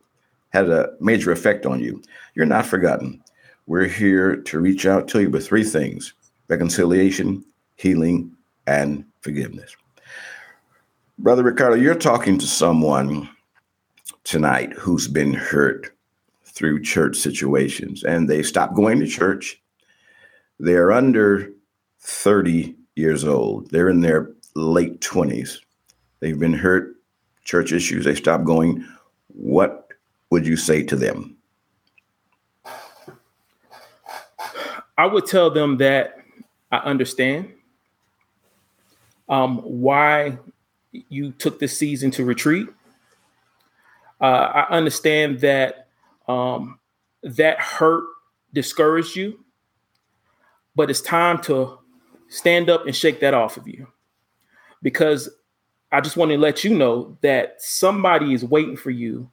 had 0.54 0.70
a 0.70 0.92
major 1.00 1.32
effect 1.32 1.66
on 1.66 1.80
you. 1.80 2.02
You're 2.36 2.46
not 2.46 2.66
forgotten. 2.66 3.22
We're 3.66 3.88
here 3.88 4.36
to 4.36 4.60
reach 4.60 4.86
out 4.86 5.08
to 5.10 5.22
you 5.22 5.30
with 5.30 5.48
three 5.48 5.64
things 5.64 6.14
reconciliation, 6.50 7.44
healing, 7.76 8.32
and 8.68 9.06
forgiveness. 9.22 9.76
Brother 11.18 11.44
Ricardo, 11.44 11.76
you're 11.76 11.96
talking 11.96 12.38
to 12.38 12.46
someone 12.46 13.30
tonight 14.24 14.74
who's 14.74 15.08
been 15.08 15.34
hurt 15.34 15.90
through 16.44 16.84
church 16.84 17.16
situations 17.16 18.04
and 18.04 18.30
they 18.30 18.44
stopped 18.44 18.76
going 18.76 19.00
to 19.00 19.08
church. 19.08 19.62
They're 20.60 20.92
under 20.92 21.52
30 22.02 22.76
years 22.96 23.24
old, 23.24 23.72
they're 23.72 23.90
in 23.90 24.02
their 24.02 24.32
late 24.56 25.00
20s. 25.02 25.60
They've 26.20 26.38
been 26.38 26.54
hurt, 26.54 26.96
church 27.44 27.72
issues, 27.72 28.06
they 28.06 28.16
stopped 28.16 28.46
going. 28.46 28.86
What 29.28 29.93
would 30.34 30.48
you 30.48 30.58
say 30.58 30.82
to 30.82 30.96
them? 30.96 31.38
I 34.98 35.06
would 35.06 35.28
tell 35.28 35.52
them 35.52 35.78
that 35.78 36.18
I 36.72 36.78
understand 36.78 37.54
um, 39.30 39.60
why 39.60 40.40
you 40.92 41.34
took 41.34 41.60
this 41.60 41.78
season 41.78 42.10
to 42.12 42.26
retreat. 42.26 42.68
Uh, 44.20 44.24
I 44.66 44.76
understand 44.76 45.42
that 45.42 45.90
um, 46.28 46.80
that 47.22 47.60
hurt 47.60 48.06
discouraged 48.54 49.16
you, 49.16 49.46
but 50.76 50.90
it's 50.90 51.02
time 51.02 51.44
to 51.44 51.78
stand 52.28 52.72
up 52.72 52.88
and 52.88 52.96
shake 52.96 53.20
that 53.20 53.36
off 53.36 53.56
of 53.56 53.68
you 53.68 53.88
because 54.82 55.30
I 55.92 56.02
just 56.02 56.18
want 56.18 56.32
to 56.32 56.40
let 56.40 56.64
you 56.64 56.76
know 56.76 57.20
that 57.22 57.62
somebody 57.62 58.34
is 58.34 58.44
waiting 58.44 58.78
for 58.78 58.90
you 58.90 59.30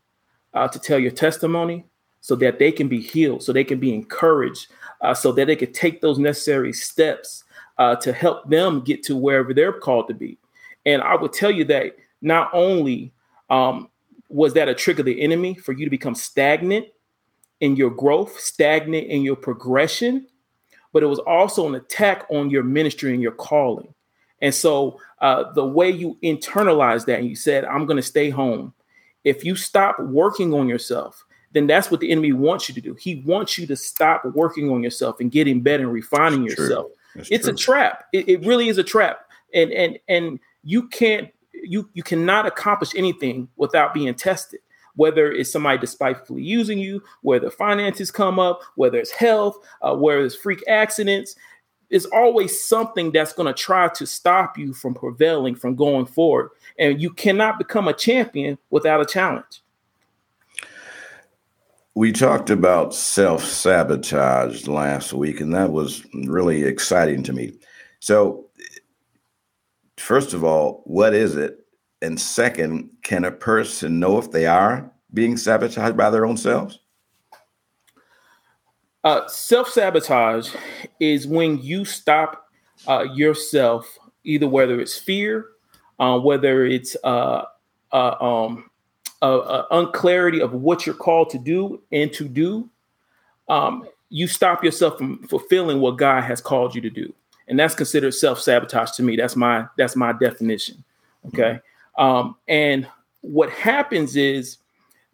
uh, 0.54 0.68
to 0.68 0.78
tell 0.78 0.98
your 0.98 1.10
testimony 1.10 1.84
so 2.20 2.34
that 2.36 2.58
they 2.58 2.70
can 2.70 2.88
be 2.88 3.00
healed, 3.00 3.42
so 3.42 3.52
they 3.52 3.64
can 3.64 3.80
be 3.80 3.94
encouraged, 3.94 4.68
uh, 5.00 5.14
so 5.14 5.32
that 5.32 5.46
they 5.46 5.56
can 5.56 5.72
take 5.72 6.00
those 6.00 6.18
necessary 6.18 6.72
steps 6.72 7.44
uh, 7.78 7.96
to 7.96 8.12
help 8.12 8.48
them 8.48 8.80
get 8.82 9.02
to 9.02 9.16
wherever 9.16 9.54
they're 9.54 9.72
called 9.72 10.06
to 10.08 10.14
be. 10.14 10.38
And 10.84 11.02
I 11.02 11.14
would 11.16 11.32
tell 11.32 11.50
you 11.50 11.64
that 11.66 11.96
not 12.20 12.50
only 12.52 13.12
um, 13.48 13.88
was 14.28 14.54
that 14.54 14.68
a 14.68 14.74
trick 14.74 14.98
of 14.98 15.06
the 15.06 15.20
enemy 15.20 15.54
for 15.54 15.72
you 15.72 15.84
to 15.84 15.90
become 15.90 16.14
stagnant 16.14 16.86
in 17.60 17.76
your 17.76 17.90
growth, 17.90 18.38
stagnant 18.38 19.06
in 19.06 19.22
your 19.22 19.36
progression, 19.36 20.26
but 20.92 21.02
it 21.02 21.06
was 21.06 21.18
also 21.20 21.68
an 21.68 21.74
attack 21.74 22.26
on 22.30 22.50
your 22.50 22.62
ministry 22.62 23.12
and 23.12 23.22
your 23.22 23.32
calling. 23.32 23.94
And 24.42 24.54
so 24.54 24.98
uh, 25.20 25.52
the 25.52 25.64
way 25.64 25.90
you 25.90 26.18
internalize 26.22 27.04
that 27.06 27.18
and 27.18 27.28
you 27.28 27.36
said, 27.36 27.64
I'm 27.64 27.86
going 27.86 27.98
to 27.98 28.02
stay 28.02 28.30
home, 28.30 28.72
if 29.24 29.44
you 29.44 29.56
stop 29.56 29.98
working 30.00 30.54
on 30.54 30.68
yourself, 30.68 31.24
then 31.52 31.66
that's 31.66 31.90
what 31.90 32.00
the 32.00 32.10
enemy 32.10 32.32
wants 32.32 32.68
you 32.68 32.74
to 32.74 32.80
do. 32.80 32.94
He 32.94 33.22
wants 33.26 33.58
you 33.58 33.66
to 33.66 33.76
stop 33.76 34.24
working 34.24 34.70
on 34.70 34.82
yourself 34.82 35.20
and 35.20 35.30
getting 35.30 35.60
better 35.60 35.84
and 35.84 35.92
refining 35.92 36.44
yourself. 36.44 36.92
It's 37.16 37.44
true. 37.44 37.54
a 37.54 37.56
trap. 37.56 38.04
It, 38.12 38.28
it 38.28 38.46
really 38.46 38.68
is 38.68 38.78
a 38.78 38.84
trap. 38.84 39.26
And 39.52 39.72
and 39.72 39.98
and 40.08 40.38
you 40.62 40.88
can't 40.88 41.28
you 41.52 41.90
you 41.92 42.02
cannot 42.02 42.46
accomplish 42.46 42.94
anything 42.94 43.48
without 43.56 43.92
being 43.92 44.14
tested 44.14 44.60
whether 44.96 45.32
it's 45.32 45.50
somebody 45.50 45.78
despitefully 45.78 46.42
using 46.42 46.78
you, 46.78 47.02
whether 47.22 47.50
finances 47.50 48.10
come 48.10 48.38
up, 48.38 48.60
whether 48.74 48.98
it's 48.98 49.10
health, 49.10 49.56
uh, 49.82 49.94
whether 49.94 50.22
it's 50.22 50.34
freak 50.34 50.62
accidents. 50.68 51.36
There's 51.90 52.06
always 52.06 52.62
something 52.64 53.10
that's 53.10 53.32
going 53.32 53.52
to 53.52 53.62
try 53.62 53.88
to 53.88 54.06
stop 54.06 54.56
you 54.56 54.72
from 54.72 54.94
prevailing, 54.94 55.56
from 55.56 55.74
going 55.74 56.06
forward. 56.06 56.50
And 56.78 57.02
you 57.02 57.10
cannot 57.10 57.58
become 57.58 57.88
a 57.88 57.92
champion 57.92 58.58
without 58.70 59.00
a 59.00 59.06
challenge. 59.06 59.62
We 61.96 62.12
talked 62.12 62.50
about 62.50 62.94
self 62.94 63.44
sabotage 63.44 64.68
last 64.68 65.12
week, 65.12 65.40
and 65.40 65.52
that 65.54 65.72
was 65.72 66.04
really 66.14 66.62
exciting 66.62 67.24
to 67.24 67.32
me. 67.32 67.52
So, 67.98 68.46
first 69.98 70.32
of 70.32 70.44
all, 70.44 70.82
what 70.86 71.12
is 71.12 71.36
it? 71.36 71.66
And 72.00 72.18
second, 72.18 72.88
can 73.02 73.24
a 73.24 73.32
person 73.32 73.98
know 73.98 74.18
if 74.18 74.30
they 74.30 74.46
are 74.46 74.90
being 75.12 75.36
sabotaged 75.36 75.96
by 75.96 76.10
their 76.10 76.24
own 76.24 76.36
selves? 76.36 76.78
Uh, 79.02 79.26
self 79.28 79.68
sabotage 79.68 80.54
is 80.98 81.26
when 81.26 81.58
you 81.62 81.84
stop 81.84 82.48
uh, 82.86 83.06
yourself, 83.14 83.98
either 84.24 84.48
whether 84.48 84.80
it's 84.80 84.98
fear 84.98 85.46
uh, 86.00 86.18
whether 86.18 86.64
it's 86.64 86.96
uh, 87.04 87.44
uh, 87.92 88.14
um, 88.20 88.70
unclarity 89.22 90.40
of 90.40 90.54
what 90.54 90.86
you're 90.86 90.94
called 90.94 91.28
to 91.30 91.38
do 91.38 91.80
and 91.92 92.12
to 92.14 92.26
do, 92.26 92.68
um, 93.48 93.86
you 94.08 94.26
stop 94.26 94.64
yourself 94.64 94.96
from 94.98 95.22
fulfilling 95.28 95.78
what 95.78 95.98
God 95.98 96.22
has 96.24 96.40
called 96.40 96.74
you 96.74 96.80
to 96.80 96.90
do, 96.90 97.12
and 97.48 97.58
that's 97.58 97.74
considered 97.74 98.12
self 98.12 98.40
sabotage 98.40 98.92
to 98.92 99.02
me. 99.02 99.14
That's 99.14 99.36
my 99.36 99.66
that's 99.76 99.94
my 99.94 100.12
definition. 100.12 100.82
Okay, 101.26 101.60
um, 101.98 102.34
and 102.48 102.88
what 103.20 103.50
happens 103.50 104.16
is 104.16 104.56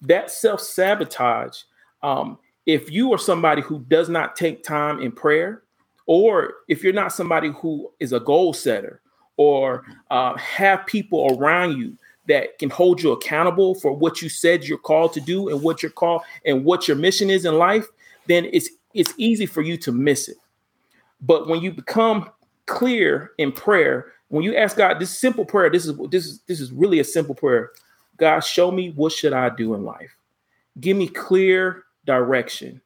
that 0.02 0.30
self 0.30 0.60
sabotage. 0.60 1.62
Um, 2.02 2.38
if 2.66 2.90
you 2.90 3.12
are 3.12 3.18
somebody 3.18 3.62
who 3.62 3.80
does 3.88 4.08
not 4.08 4.36
take 4.36 4.64
time 4.64 5.00
in 5.00 5.12
prayer, 5.12 5.62
or 6.06 6.54
if 6.68 6.82
you're 6.84 6.92
not 6.92 7.12
somebody 7.12 7.50
who 7.60 7.90
is 8.00 8.12
a 8.12 8.20
goal 8.20 8.52
setter, 8.52 9.00
or 9.36 9.84
uh, 10.10 10.36
have 10.36 10.86
people 10.86 11.36
around 11.38 11.76
you 11.76 11.96
that 12.26 12.58
can 12.58 12.70
hold 12.70 13.00
you 13.02 13.12
accountable 13.12 13.74
for 13.74 13.92
what 13.92 14.20
you 14.20 14.28
said 14.28 14.64
you're 14.64 14.78
called 14.78 15.12
to 15.12 15.20
do 15.20 15.48
and 15.48 15.62
what 15.62 15.82
your 15.82 15.92
call 15.92 16.24
and 16.44 16.64
what 16.64 16.88
your 16.88 16.96
mission 16.96 17.30
is 17.30 17.44
in 17.44 17.56
life, 17.56 17.86
then 18.26 18.48
it's 18.52 18.70
it's 18.94 19.12
easy 19.18 19.46
for 19.46 19.62
you 19.62 19.76
to 19.76 19.92
miss 19.92 20.28
it. 20.28 20.38
But 21.20 21.48
when 21.48 21.60
you 21.60 21.70
become 21.70 22.30
clear 22.66 23.32
in 23.38 23.52
prayer, 23.52 24.12
when 24.28 24.42
you 24.42 24.56
ask 24.56 24.76
God 24.76 24.98
this 24.98 25.16
simple 25.16 25.44
prayer, 25.44 25.70
this 25.70 25.86
is 25.86 25.96
this 26.10 26.26
is 26.26 26.40
this 26.46 26.60
is 26.60 26.72
really 26.72 26.98
a 27.00 27.04
simple 27.04 27.34
prayer. 27.34 27.70
God, 28.16 28.40
show 28.40 28.70
me 28.70 28.90
what 28.90 29.12
should 29.12 29.32
I 29.32 29.50
do 29.50 29.74
in 29.74 29.84
life. 29.84 30.16
Give 30.80 30.96
me 30.96 31.08
clear 31.08 31.84
direction 32.06 32.80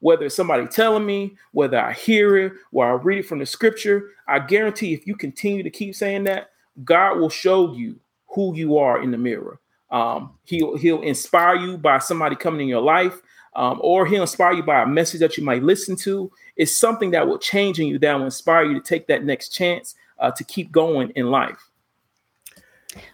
whether 0.00 0.26
it's 0.26 0.34
somebody 0.34 0.66
telling 0.66 1.06
me, 1.06 1.36
whether 1.52 1.78
I 1.78 1.92
hear 1.92 2.36
it, 2.36 2.54
or 2.72 2.86
I 2.86 2.92
read 2.92 3.18
it 3.18 3.26
from 3.26 3.38
the 3.38 3.46
scripture, 3.46 4.10
I 4.26 4.38
guarantee 4.40 4.94
if 4.94 5.06
you 5.06 5.14
continue 5.14 5.62
to 5.62 5.70
keep 5.70 5.94
saying 5.94 6.24
that, 6.24 6.50
God 6.84 7.18
will 7.18 7.30
show 7.30 7.74
you 7.74 8.00
who 8.28 8.54
you 8.54 8.78
are 8.78 9.02
in 9.02 9.10
the 9.10 9.18
mirror. 9.18 9.60
Um, 9.90 10.34
he'll 10.44 10.76
he'll 10.76 11.02
inspire 11.02 11.56
you 11.56 11.76
by 11.76 11.98
somebody 11.98 12.36
coming 12.36 12.62
in 12.62 12.68
your 12.68 12.82
life, 12.82 13.20
um, 13.56 13.78
or 13.82 14.06
he'll 14.06 14.22
inspire 14.22 14.52
you 14.52 14.62
by 14.62 14.82
a 14.82 14.86
message 14.86 15.20
that 15.20 15.36
you 15.36 15.44
might 15.44 15.62
listen 15.62 15.96
to. 15.96 16.30
It's 16.56 16.76
something 16.76 17.10
that 17.10 17.26
will 17.26 17.38
change 17.38 17.80
in 17.80 17.86
you, 17.88 17.98
that 17.98 18.14
will 18.14 18.24
inspire 18.24 18.64
you 18.64 18.74
to 18.74 18.80
take 18.80 19.06
that 19.08 19.24
next 19.24 19.50
chance 19.50 19.94
uh, 20.18 20.30
to 20.30 20.44
keep 20.44 20.70
going 20.72 21.10
in 21.16 21.26
life. 21.30 21.69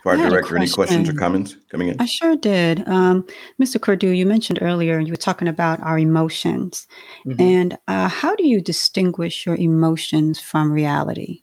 Our 0.04 0.16
director, 0.16 0.56
any 0.56 0.68
questions 0.68 1.08
or 1.08 1.14
comments 1.14 1.56
coming 1.70 1.88
in? 1.88 2.00
I 2.00 2.06
sure 2.06 2.36
did. 2.36 2.86
Um, 2.88 3.26
Mr. 3.60 3.78
Cordew, 3.78 4.16
you 4.16 4.24
mentioned 4.24 4.58
earlier 4.62 4.98
you 4.98 5.12
were 5.12 5.16
talking 5.16 5.48
about 5.48 5.80
our 5.80 5.98
emotions. 5.98 6.86
Mm-hmm. 7.26 7.40
And 7.40 7.78
uh, 7.88 8.08
how 8.08 8.34
do 8.36 8.46
you 8.46 8.60
distinguish 8.60 9.44
your 9.44 9.56
emotions 9.56 10.40
from 10.40 10.72
reality? 10.72 11.42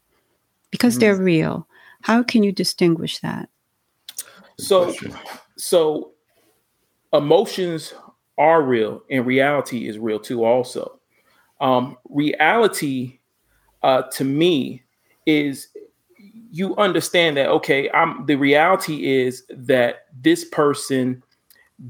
Because 0.71 0.93
mm-hmm. 0.93 1.01
they're 1.01 1.21
real. 1.21 1.67
How 2.01 2.23
can 2.23 2.43
you 2.43 2.51
distinguish 2.51 3.19
that? 3.19 3.49
So, 4.57 4.93
so 5.57 6.11
emotions 7.11 7.93
are 8.37 8.61
real 8.61 9.03
and 9.09 9.25
reality 9.25 9.87
is 9.87 9.99
real 9.99 10.19
too, 10.19 10.43
also. 10.43 10.99
Um, 11.61 11.97
reality 12.09 13.19
uh, 13.83 14.03
to 14.13 14.23
me 14.23 14.83
is 15.25 15.69
you 16.55 16.75
understand 16.77 17.36
that 17.36 17.50
okay 17.50 17.89
i'm 17.91 18.25
the 18.27 18.36
reality 18.36 19.05
is 19.12 19.43
that 19.50 20.05
this 20.22 20.45
person 20.45 21.22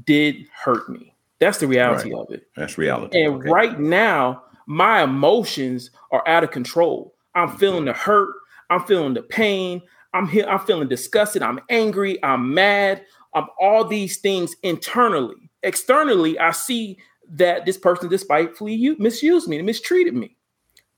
did 0.04 0.46
hurt 0.52 0.88
me. 0.88 1.14
That's 1.38 1.58
the 1.58 1.66
reality 1.66 2.12
Right. 2.12 2.20
of 2.20 2.30
it. 2.30 2.46
That's 2.56 2.78
reality. 2.78 3.20
and 3.20 3.34
Okay. 3.36 3.50
right 3.50 3.78
now 3.78 4.42
my 4.66 5.02
emotions 5.02 5.90
are 6.10 6.26
out 6.26 6.42
of 6.42 6.50
control. 6.50 7.14
I'm 7.34 7.48
mm-hmm. 7.48 7.58
feeling 7.58 7.84
the 7.84 7.92
hurt. 7.92 8.34
I'm 8.70 8.82
feeling 8.84 9.14
the 9.14 9.22
pain. 9.22 9.82
I'm 10.14 10.28
here 10.28 10.46
i'm 10.48 10.60
feeling 10.60 10.88
disgusted. 10.88 11.42
I'm 11.42 11.60
angry. 11.68 12.22
I'm 12.22 12.54
mad. 12.54 13.04
I'm 13.34 13.46
all 13.60 13.84
these 13.84 14.18
things 14.18 14.54
internally. 14.62 15.50
Externally 15.62 16.38
i 16.38 16.50
see 16.50 16.98
that 17.28 17.64
this 17.66 17.78
person 17.78 18.08
despitefully 18.08 18.74
you 18.74 18.96
misused 18.98 19.48
me 19.48 19.56
and 19.56 19.66
mistreated 19.66 20.14
me. 20.14 20.36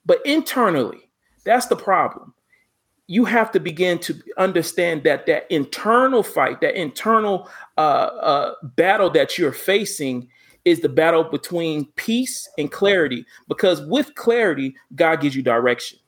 But 0.05 0.25
internally 0.25 1.11
that's 1.45 1.67
the 1.67 1.77
problem 1.77 2.35
you 3.09 3.25
have 3.25 3.53
to 3.53 3.61
begin 3.61 3.99
to 4.01 4.21
understand 4.37 5.05
that 5.05 5.27
that 5.27 5.47
internal 5.51 6.23
fight, 6.23 6.61
that 6.61 6.75
internal 6.75 7.49
uh, 7.79 7.81
uh, 7.81 8.55
battle 8.63 9.11
that 9.11 9.39
you're 9.39 9.53
facing 9.53 10.29
is 10.65 10.81
the 10.81 10.89
battle 10.89 11.23
between 11.23 11.87
peace 11.95 12.49
and 12.59 12.73
clarity. 12.73 13.25
Because 13.47 13.81
with 13.83 14.15
clarity, 14.17 14.75
God 14.97 15.21
gives 15.21 15.37
you 15.37 15.43
direction. 15.43 15.99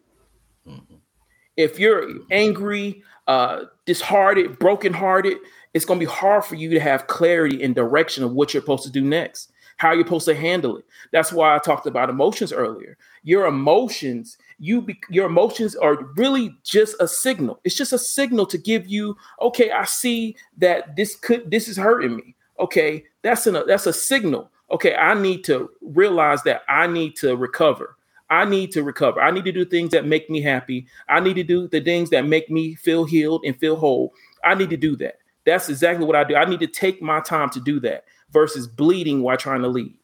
If 1.57 1.79
you're 1.79 2.09
angry, 2.31 3.03
uh, 3.27 3.65
disheartened, 3.85 4.59
brokenhearted, 4.59 5.39
it's 5.75 5.85
going 5.85 6.01
to 6.01 6.07
be 6.07 6.11
hard 6.11 6.45
for 6.45 6.55
you 6.55 6.71
to 6.71 6.81
have 6.81 7.07
clarity 7.07 7.63
and 7.63 7.75
direction 7.75 8.25
of 8.25 8.33
what 8.33 8.53
you're 8.53 8.63
supposed 8.63 8.85
to 8.85 8.91
do 8.91 9.03
next, 9.03 9.53
how 9.79 9.93
you're 9.93 10.05
supposed 10.05 10.27
to 10.27 10.35
handle 10.35 10.77
it. 10.77 10.85
That's 11.13 11.33
why 11.33 11.55
I 11.55 11.59
talked 11.59 11.87
about 11.87 12.11
emotions 12.11 12.53
earlier. 12.53 12.99
Your 13.23 13.47
emotions, 13.47 14.37
you 14.59 14.83
be, 14.83 15.01
your 15.09 15.27
emotions 15.27 15.75
are 15.77 16.05
really 16.17 16.55
just 16.65 16.97
a 17.01 17.09
signal. 17.09 17.61
It's 17.65 17.77
just 17.77 17.93
a 17.93 17.99
signal 17.99 18.45
to 18.47 18.59
give 18.59 18.87
you, 18.87 19.17
okay, 19.41 19.71
I 19.71 19.85
see 19.85 20.37
that 20.59 20.97
this 20.97 21.15
could 21.15 21.51
this 21.51 21.69
is 21.69 21.77
hurting 21.77 22.17
me. 22.17 22.35
Okay, 22.59 23.05
that's 23.23 23.47
an, 23.47 23.63
that's 23.67 23.87
a 23.87 23.93
signal. 23.93 24.51
Okay, 24.71 24.95
I 24.95 25.15
need 25.15 25.45
to 25.45 25.71
realize 25.81 26.43
that 26.43 26.63
I 26.69 26.87
need 26.89 27.17
to 27.17 27.37
recover. 27.37 27.97
I 28.31 28.45
need 28.45 28.73
to 28.73 28.83
recover. 28.83 29.23
I 29.23 29.31
need 29.31 29.45
to 29.45 29.53
do 29.53 29.65
things 29.65 29.91
that 29.93 30.05
make 30.05 30.29
me 30.29 30.43
happy. 30.43 30.87
I 31.09 31.21
need 31.21 31.35
to 31.35 31.45
do 31.45 31.69
the 31.69 31.81
things 31.81 32.11
that 32.11 32.27
make 32.27 32.51
me 32.51 32.75
feel 32.75 33.05
healed 33.05 33.43
and 33.47 33.57
feel 33.57 33.77
whole. 33.77 34.13
I 34.45 34.55
need 34.55 34.71
to 34.71 34.77
do 34.77 34.97
that. 34.97 35.19
That's 35.49 35.71
exactly 35.71 36.05
what 36.05 36.15
I 36.15 36.25
do. 36.25 36.37
I 36.37 36.45
need 36.45 36.61
to 36.61 36.67
take 36.67 37.01
my 37.01 37.21
time 37.21 37.49
to 37.51 37.61
do 37.61 37.81
that 37.81 38.05
versus 38.31 38.67
bleeding 38.67 39.23
while 39.23 39.39
trying 39.39 39.63
to 39.63 39.69
lead. 39.69 39.95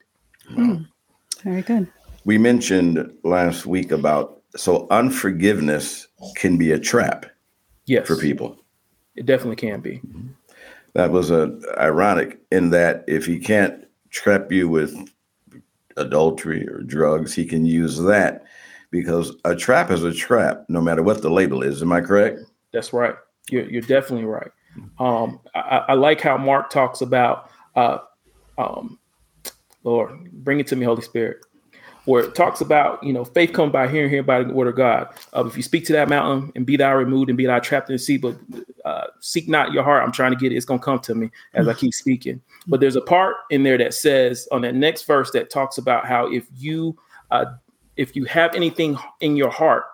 Very 1.43 1.61
good. 1.63 1.87
We 2.25 2.39
mentioned 2.39 3.13
last 3.25 3.67
week 3.67 3.93
about 3.93 4.41
so 4.57 4.87
unforgiveness 4.91 6.09
can 6.37 6.57
be 6.57 6.73
a 6.73 6.79
trap 6.79 7.27
Yes, 7.87 8.07
for 8.07 8.17
people. 8.17 8.57
it 9.17 9.27
definitely 9.27 9.57
can 9.57 9.81
be. 9.81 10.01
That 10.95 11.11
was 11.11 11.31
uh, 11.31 11.51
ironic 11.77 12.39
in 12.51 12.71
that 12.71 13.05
if 13.07 13.27
he 13.27 13.39
can't 13.39 13.85
trap 14.09 14.51
you 14.51 14.69
with 14.69 14.97
adultery 15.99 16.67
or 16.69 16.81
drugs, 16.83 17.35
he 17.35 17.45
can 17.45 17.67
use 17.67 17.99
that 18.01 18.45
because 18.91 19.37
a 19.45 19.55
trap 19.55 19.91
is 19.91 20.05
a 20.05 20.15
trap, 20.15 20.65
no 20.69 20.81
matter 20.81 21.03
what 21.03 21.21
the 21.21 21.29
label 21.31 21.63
is. 21.63 21.83
Am 21.83 21.93
I 21.93 22.01
correct? 22.01 22.41
That's 22.73 22.95
right. 22.95 23.17
You're, 23.51 23.69
you're 23.69 23.83
definitely 23.83 24.25
right. 24.25 24.51
Um, 24.99 25.41
I, 25.55 25.85
I 25.89 25.95
like 25.95 26.21
how 26.21 26.37
Mark 26.37 26.71
talks 26.71 27.01
about, 27.01 27.51
uh, 27.77 27.99
um, 28.59 28.99
Lord, 29.83 30.31
bring 30.33 30.61
it 30.61 30.67
to 30.69 30.77
me, 30.77 30.85
Holy 30.85 31.03
Spirit, 31.03 31.39
where 32.05 32.25
it 32.25 32.35
talks 32.35 32.61
about, 32.61 33.03
you 33.03 33.13
know, 33.13 33.25
faith 33.25 33.53
comes 33.53 33.73
by 33.73 33.89
hearing, 33.89 34.11
hearing 34.11 34.27
by 34.27 34.43
the 34.43 34.53
word 34.53 34.69
of 34.69 34.77
God. 34.77 35.09
Uh, 35.35 35.45
if 35.47 35.57
you 35.57 35.63
speak 35.63 35.85
to 35.87 35.93
that 35.95 36.09
mountain 36.09 36.53
and 36.55 36.67
be 36.67 36.77
thou 36.77 36.95
removed 36.95 37.29
and 37.31 37.37
be 37.37 37.47
thou 37.47 37.59
trapped 37.59 37.89
in 37.89 37.95
the 37.95 37.99
sea, 37.99 38.17
but 38.17 38.37
uh, 38.85 39.07
seek 39.21 39.49
not 39.49 39.73
your 39.73 39.83
heart. 39.83 40.03
I'm 40.03 40.13
trying 40.13 40.33
to 40.33 40.39
get 40.39 40.53
it. 40.53 40.57
It's 40.57 40.67
going 40.67 40.81
to 40.81 40.85
come 40.85 41.01
to 41.01 41.15
me 41.15 41.31
as 41.55 41.69
I 41.69 41.75
keep 41.75 41.95
speaking. 41.95 42.41
But 42.67 42.81
there's 42.81 42.97
a 42.97 43.01
part 43.01 43.37
in 43.51 43.63
there 43.63 43.79
that 43.79 43.95
says 43.95 44.49
on 44.53 44.63
that 44.63 44.75
next 44.75 45.05
verse 45.05 45.31
that 45.33 45.51
talks 45.51 45.79
about 45.79 46.07
how 46.07 46.31
if 46.31 46.47
you, 46.57 46.97
uh, 47.31 47.47
if 47.97 48.17
you 48.17 48.25
have 48.25 48.55
anything 48.55 48.97
in 49.21 49.37
your 49.37 49.51
heart, 49.51 49.85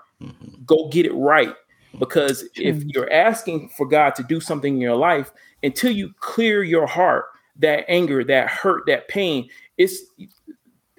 go 0.66 0.88
get 0.88 1.06
it 1.06 1.12
right 1.14 1.54
because 1.98 2.44
if 2.54 2.82
you're 2.84 3.12
asking 3.12 3.68
for 3.70 3.86
God 3.86 4.14
to 4.14 4.22
do 4.22 4.40
something 4.40 4.74
in 4.74 4.80
your 4.80 4.96
life 4.96 5.32
until 5.62 5.90
you 5.90 6.12
clear 6.20 6.62
your 6.62 6.86
heart 6.86 7.26
that 7.56 7.84
anger 7.88 8.24
that 8.24 8.48
hurt 8.48 8.84
that 8.86 9.08
pain 9.08 9.48
it's 9.76 9.98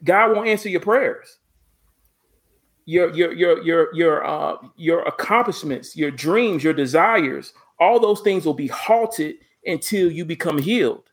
God 0.04 0.36
won't 0.36 0.48
answer 0.48 0.70
your 0.70 0.82
prayers 0.82 1.38
your 2.86 3.14
your 3.16 3.32
your 3.34 3.64
your 3.64 3.96
your 3.96 4.26
uh 4.26 4.58
your 4.76 5.02
accomplishments 5.04 5.96
your 5.96 6.12
dreams 6.12 6.64
your 6.64 6.74
desires 6.74 7.54
all 7.80 8.00
those 8.00 8.22
things 8.22 8.46
will 8.46 8.54
be 8.54 8.68
halted 8.68 9.36
until 9.66 10.12
you 10.12 10.26
become 10.26 10.58
healed 10.58 11.10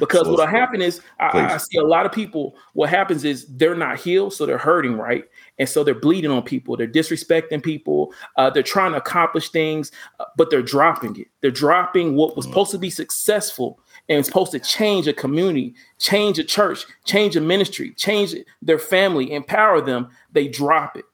because 0.00 0.22
So- 0.22 0.30
what'll 0.30 0.46
happen 0.46 0.82
is 0.82 1.00
I, 1.20 1.54
I 1.54 1.56
see 1.58 1.78
a 1.78 1.84
lot 1.84 2.06
of 2.06 2.12
people. 2.12 2.56
What 2.72 2.88
happens 2.90 3.24
is 3.24 3.46
they're 3.56 3.76
not 3.76 4.00
healed, 4.00 4.32
so 4.32 4.46
they're 4.46 4.58
hurting, 4.58 4.96
right? 4.96 5.24
And 5.60 5.68
so 5.68 5.84
they're 5.84 5.94
bleeding 5.94 6.30
on 6.30 6.42
people. 6.42 6.74
They're 6.74 6.88
disrespecting 6.88 7.62
people. 7.62 8.14
Uh, 8.36 8.48
they're 8.48 8.62
trying 8.62 8.92
to 8.92 8.96
accomplish 8.96 9.50
things, 9.50 9.92
uh, 10.18 10.24
but 10.36 10.50
they're 10.50 10.62
dropping 10.62 11.20
it. 11.20 11.28
They're 11.42 11.50
dropping 11.50 12.16
what 12.16 12.34
was 12.34 12.46
supposed 12.46 12.70
to 12.70 12.78
be 12.78 12.88
successful 12.88 13.78
and 14.08 14.24
supposed 14.24 14.52
to 14.52 14.58
change 14.58 15.06
a 15.06 15.12
community, 15.12 15.74
change 15.98 16.38
a 16.38 16.44
church, 16.44 16.86
change 17.04 17.36
a 17.36 17.42
ministry, 17.42 17.90
change 17.90 18.34
their 18.62 18.78
family, 18.78 19.30
empower 19.32 19.82
them. 19.82 20.08
They 20.32 20.48
drop 20.48 20.96
it. 20.96 21.04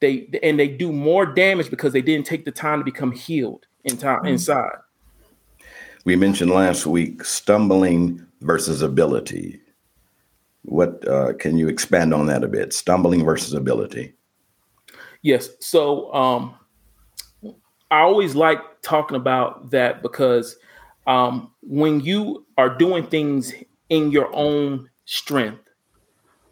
They 0.00 0.28
and 0.42 0.58
they 0.58 0.68
do 0.68 0.90
more 0.90 1.26
damage 1.26 1.68
because 1.68 1.92
they 1.92 2.02
didn't 2.02 2.24
take 2.24 2.46
the 2.46 2.52
time 2.52 2.78
to 2.78 2.84
become 2.84 3.12
healed 3.12 3.66
in 3.84 3.98
time 3.98 4.24
inside. 4.24 4.76
We 6.06 6.16
mentioned 6.16 6.50
last 6.50 6.86
week 6.86 7.22
stumbling 7.22 8.24
versus 8.40 8.80
ability. 8.80 9.60
What 10.68 11.06
uh, 11.08 11.32
can 11.34 11.56
you 11.56 11.68
expand 11.68 12.12
on 12.12 12.26
that 12.26 12.44
a 12.44 12.48
bit? 12.48 12.72
Stumbling 12.72 13.24
versus 13.24 13.54
ability. 13.54 14.14
Yes. 15.22 15.50
So 15.60 16.12
um, 16.12 16.54
I 17.90 18.00
always 18.00 18.34
like 18.34 18.60
talking 18.82 19.16
about 19.16 19.70
that 19.70 20.02
because 20.02 20.56
um, 21.06 21.52
when 21.62 22.00
you 22.00 22.46
are 22.58 22.68
doing 22.68 23.06
things 23.06 23.52
in 23.88 24.10
your 24.10 24.34
own 24.34 24.88
strength, 25.06 25.68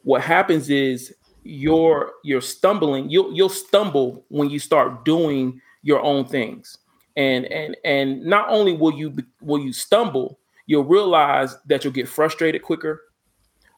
what 0.03 0.23
happens 0.23 0.71
is 0.71 1.15
you're 1.43 2.13
you're 2.25 2.41
stumbling. 2.41 3.11
You'll 3.11 3.33
you'll 3.35 3.49
stumble 3.49 4.25
when 4.29 4.51
you 4.51 4.59
start 4.59 5.05
doing 5.05 5.61
your 5.83 6.01
own 6.01 6.25
things, 6.25 6.79
and 7.17 7.45
and 7.47 7.77
and 7.85 8.25
not 8.25 8.49
only 8.49 8.73
will 8.73 8.93
you 8.93 9.15
will 9.43 9.61
you 9.61 9.73
stumble, 9.73 10.39
you'll 10.67 10.85
realize 10.85 11.57
that 11.67 11.85
you'll 11.85 11.93
get 11.93 12.09
frustrated 12.09 12.63
quicker. 12.63 13.03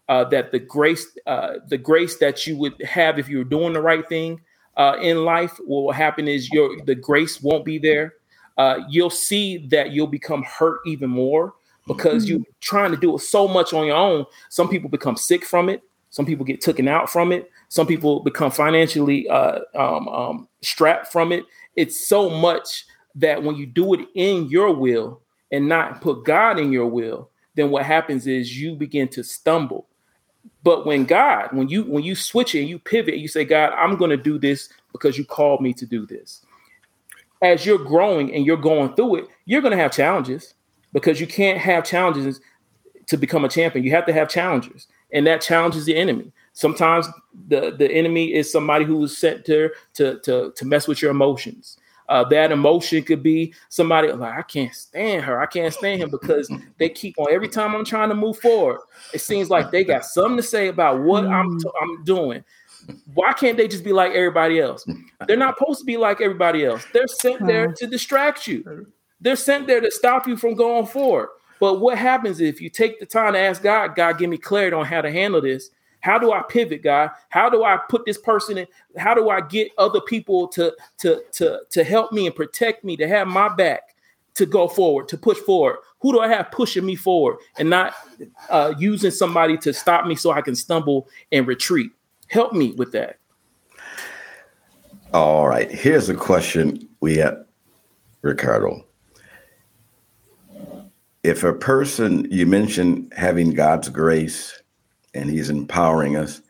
Uh, 0.09 0.25
that 0.25 0.51
the 0.53 0.59
grace, 0.59 1.07
uh, 1.27 1.55
the 1.69 1.77
grace 1.77 2.17
that 2.17 2.47
you 2.47 2.57
would 2.57 2.81
have 2.83 3.19
if 3.19 3.29
you 3.29 3.37
were 3.37 3.45
doing 3.45 3.75
the 3.75 3.81
right 3.81 4.09
thing 4.09 4.41
uh, 4.79 4.97
in 5.03 5.25
life, 5.25 5.59
what 5.67 5.83
will 5.83 5.93
happen 5.93 6.27
is 6.27 6.51
your 6.51 6.83
the 6.87 6.95
grace 6.95 7.43
won't 7.43 7.65
be 7.65 7.79
there. 7.79 8.15
Uh, 8.57 8.79
you'll 8.89 9.11
see 9.11 9.67
that 9.69 9.91
you'll 9.91 10.07
become 10.07 10.43
hurt 10.45 10.81
even 10.87 11.11
more 11.11 11.55
because 11.87 12.29
you're 12.29 12.41
trying 12.61 12.91
to 12.91 12.97
do 12.97 13.15
it 13.17 13.21
so 13.21 13.49
much 13.49 13.73
on 13.73 13.87
your 13.87 13.97
own. 13.97 14.25
Some 14.51 14.69
people 14.69 14.89
become 14.89 15.17
sick 15.17 15.45
from 15.45 15.69
it. 15.69 15.83
Some 16.11 16.27
people 16.27 16.45
get 16.45 16.61
taken 16.61 16.89
out 16.89 17.11
from 17.11 17.33
it. 17.33 17.51
Some 17.69 17.87
people 17.87 18.21
become 18.21 18.51
financially 18.51 19.29
uh, 19.29 19.61
um, 19.75 20.09
um, 20.09 20.49
strapped 20.63 21.13
from 21.13 21.33
it. 21.33 21.45
It's 21.77 22.07
so 22.07 22.31
much 22.31 22.87
that 23.15 23.43
when 23.43 23.57
you 23.57 23.67
do 23.67 23.95
it 23.95 24.09
in 24.15 24.49
your 24.49 24.73
will 24.75 25.21
and 25.53 25.69
not 25.69 26.01
put 26.01 26.25
God 26.25 26.59
in 26.59 26.73
your 26.73 26.87
will, 26.87 27.31
then 27.55 27.71
what 27.71 27.85
happens 27.85 28.27
is 28.27 28.59
you 28.59 28.75
begin 28.75 29.09
to 29.09 29.23
stumble. 29.23 29.87
But 30.63 30.87
when 30.87 31.05
God, 31.05 31.49
when 31.53 31.69
you 31.69 31.85
when 31.85 32.05
you 32.05 32.15
switch 32.15 32.55
it 32.55 32.61
and 32.61 32.69
you 32.69 32.79
pivot, 32.79 33.19
you 33.19 33.29
say, 33.29 33.45
God, 33.45 33.73
I'm 33.73 33.97
going 33.97 34.11
to 34.11 34.17
do 34.17 34.39
this 34.39 34.69
because 34.93 35.17
you 35.17 35.25
called 35.25 35.61
me 35.61 35.73
to 35.75 35.87
do 35.87 36.07
this. 36.07 36.45
As 37.41 37.65
you're 37.65 37.79
growing 37.79 38.35
and 38.35 38.45
you're 38.45 38.57
going 38.57 38.95
through 38.95 39.17
it, 39.17 39.29
you're 39.45 39.63
going 39.63 39.77
to 39.77 39.83
have 39.83 39.93
challenges 39.93 40.55
because 40.93 41.21
you 41.21 41.27
can't 41.27 41.59
have 41.59 41.85
challenges 41.85 42.41
to 43.07 43.17
become 43.17 43.45
a 43.45 43.49
champion. 43.49 43.85
You 43.85 43.93
have 43.93 44.07
to 44.07 44.13
have 44.13 44.29
challenges, 44.29 44.89
and 45.13 45.27
that 45.27 45.41
challenges 45.41 45.87
the 45.87 45.97
enemy. 45.97 46.33
Sometimes 46.53 47.07
the 47.49 47.71
the 47.71 47.91
enemy 47.91 48.35
is 48.35 48.51
somebody 48.51 48.85
who 48.85 49.03
is 49.05 49.17
sent 49.17 49.45
there 49.45 49.73
to 49.95 50.19
to 50.21 50.53
to 50.57 50.65
mess 50.65 50.89
with 50.89 51.01
your 51.01 51.13
emotions. 51.13 51.79
Uh, 52.09 52.25
that 52.25 52.51
emotion 52.53 53.03
could 53.03 53.23
be 53.23 53.53
somebody 53.69 54.11
like 54.11 54.39
I 54.39 54.43
can't 54.43 54.75
stand 54.75 55.25
her. 55.25 55.41
I 55.41 55.47
can't 55.47 55.75
stand 55.75 56.03
him 56.03 56.11
because 56.11 56.51
they 56.79 56.89
keep 56.89 57.19
on 57.19 57.27
every 57.31 57.49
time 57.49 57.75
I'm 57.75 57.85
trying 57.85 58.09
to 58.09 58.15
move 58.15 58.39
forward. 58.39 58.81
It 59.13 59.21
seems 59.21 59.51
like 59.51 59.71
they 59.71 59.85
got 59.85 60.05
something 60.05 60.39
to 60.39 60.43
say 60.43 60.69
about 60.69 61.03
what 61.03 61.27
I'm 61.27 61.59
t- 61.59 61.71
I'm 61.83 62.05
doing. 62.05 62.43
Why 63.13 63.35
can't 63.35 63.59
they 63.59 63.69
just 63.69 63.85
be 63.85 63.93
like 63.93 64.13
everybody 64.13 64.59
else? 64.59 64.87
They're 65.27 65.37
not 65.37 65.59
supposed 65.59 65.81
to 65.81 65.85
be 65.85 65.99
like 65.99 66.23
everybody 66.23 66.65
else. 66.65 66.87
They're 66.95 67.07
sent 67.07 67.47
there 67.47 67.73
to 67.73 67.87
distract 67.87 68.47
you. 68.47 68.87
They're 69.21 69.37
sent 69.37 69.67
there 69.67 69.81
to 69.81 69.91
stop 69.91 70.27
you 70.27 70.37
from 70.37 70.55
going 70.55 70.87
forward. 70.87 71.29
But 71.61 71.81
what 71.81 71.99
happens 71.99 72.41
if 72.41 72.61
you 72.61 72.71
take 72.71 73.01
the 73.01 73.07
time 73.07 73.33
to 73.33 73.39
ask 73.39 73.63
God, 73.63 73.97
God, 73.97 74.17
give 74.19 74.31
me 74.31 74.39
clarity 74.39 74.75
on 74.75 74.87
how 74.87 75.01
to 75.01 75.11
handle 75.11 75.41
this? 75.41 75.71
How 76.01 76.19
do 76.19 76.33
I 76.33 76.43
pivot, 76.49 76.83
God? 76.83 77.11
How 77.29 77.51
do 77.51 77.65
I 77.65 77.79
put 77.89 78.05
this 78.07 78.19
person 78.19 78.59
in? 78.59 78.67
How 78.97 79.15
do 79.15 79.31
I 79.31 79.41
get 79.41 79.73
other 79.79 80.01
people 80.01 80.49
to 80.49 80.75
to 80.99 81.23
to 81.33 81.61
to 81.71 81.85
help 81.85 82.13
me 82.13 82.27
and 82.27 82.35
protect 82.35 82.85
me, 82.85 82.97
to 82.97 83.09
have 83.09 83.27
my 83.27 83.49
back, 83.49 83.95
to 84.35 84.47
go 84.47 84.69
forward, 84.69 85.09
to 85.09 85.19
push 85.19 85.39
forward? 85.39 85.79
Who 86.01 86.13
do 86.13 86.21
I 86.21 86.29
have 86.29 86.51
pushing 86.53 86.87
me 86.87 86.95
forward 86.95 87.39
and 87.59 87.69
not 87.69 87.95
uh, 88.49 88.75
using 88.79 89.11
somebody 89.11 89.57
to 89.59 89.73
stop 89.73 90.07
me 90.07 90.15
so 90.15 90.31
I 90.31 90.43
can 90.43 90.55
stumble 90.55 91.09
and 91.33 91.47
retreat? 91.47 91.91
Help 92.29 92.53
me 92.53 92.73
with 92.73 92.93
that. 92.93 93.19
All 95.13 95.49
right. 95.49 95.71
Here's 95.71 96.09
a 96.09 96.15
question 96.15 96.89
we 97.01 97.17
have, 97.17 97.45
Ricardo. 98.23 98.85
If 101.25 101.43
a 101.43 101.53
person, 101.53 102.31
you 102.31 102.47
mentioned 102.47 103.13
having 103.17 103.55
God's 103.55 103.89
grace 103.89 104.58
and 105.19 105.31
He's 105.31 105.51
empowering 105.51 106.17
us, 106.17 106.41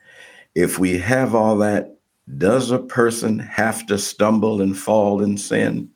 if 0.55 0.79
we 0.79 0.99
have 0.99 1.35
all 1.35 1.57
that, 1.59 1.97
does 2.37 2.71
a 2.71 2.79
person 2.79 3.39
have 3.39 3.87
to 3.87 3.99
stumble 3.99 4.61
and 4.61 4.77
fall 4.77 5.23
in 5.23 5.39
sin? 5.39 5.91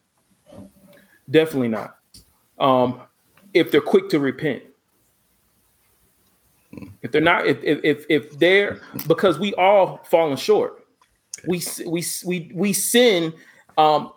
Definitely 1.30 1.68
not. 1.68 1.96
Um, 2.58 3.00
if 3.54 3.70
they're 3.70 3.80
quick 3.80 4.08
to 4.10 4.18
repent. 4.18 4.62
If 7.02 7.12
they're 7.12 7.20
not, 7.20 7.46
if 7.46 7.58
if 7.62 8.06
if 8.08 8.38
they're 8.38 8.80
because 9.06 9.38
we 9.38 9.52
all 9.54 10.00
fallen 10.04 10.36
short. 10.36 10.84
We 11.46 11.62
we 11.86 12.04
we 12.24 12.50
we 12.54 12.72
sin. 12.72 13.34
Um, 13.76 14.12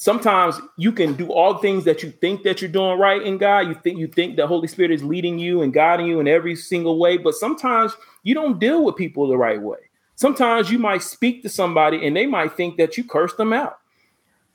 sometimes 0.00 0.58
you 0.78 0.92
can 0.92 1.12
do 1.12 1.30
all 1.30 1.58
things 1.58 1.84
that 1.84 2.02
you 2.02 2.10
think 2.10 2.42
that 2.42 2.62
you're 2.62 2.70
doing 2.70 2.98
right 2.98 3.22
in 3.22 3.36
God. 3.36 3.68
You 3.68 3.74
think 3.74 3.98
you 3.98 4.06
think 4.06 4.34
the 4.34 4.46
Holy 4.46 4.66
Spirit 4.66 4.92
is 4.92 5.04
leading 5.04 5.38
you 5.38 5.60
and 5.60 5.74
guiding 5.74 6.06
you 6.06 6.20
in 6.20 6.26
every 6.26 6.56
single 6.56 6.98
way, 6.98 7.18
but 7.18 7.34
sometimes 7.34 7.94
you 8.22 8.32
don't 8.32 8.58
deal 8.58 8.82
with 8.82 8.96
people 8.96 9.28
the 9.28 9.36
right 9.36 9.60
way. 9.60 9.76
Sometimes 10.14 10.70
you 10.70 10.78
might 10.78 11.02
speak 11.02 11.42
to 11.42 11.50
somebody 11.50 12.06
and 12.06 12.16
they 12.16 12.24
might 12.24 12.56
think 12.56 12.78
that 12.78 12.96
you 12.96 13.04
cursed 13.04 13.36
them 13.36 13.52
out. 13.52 13.78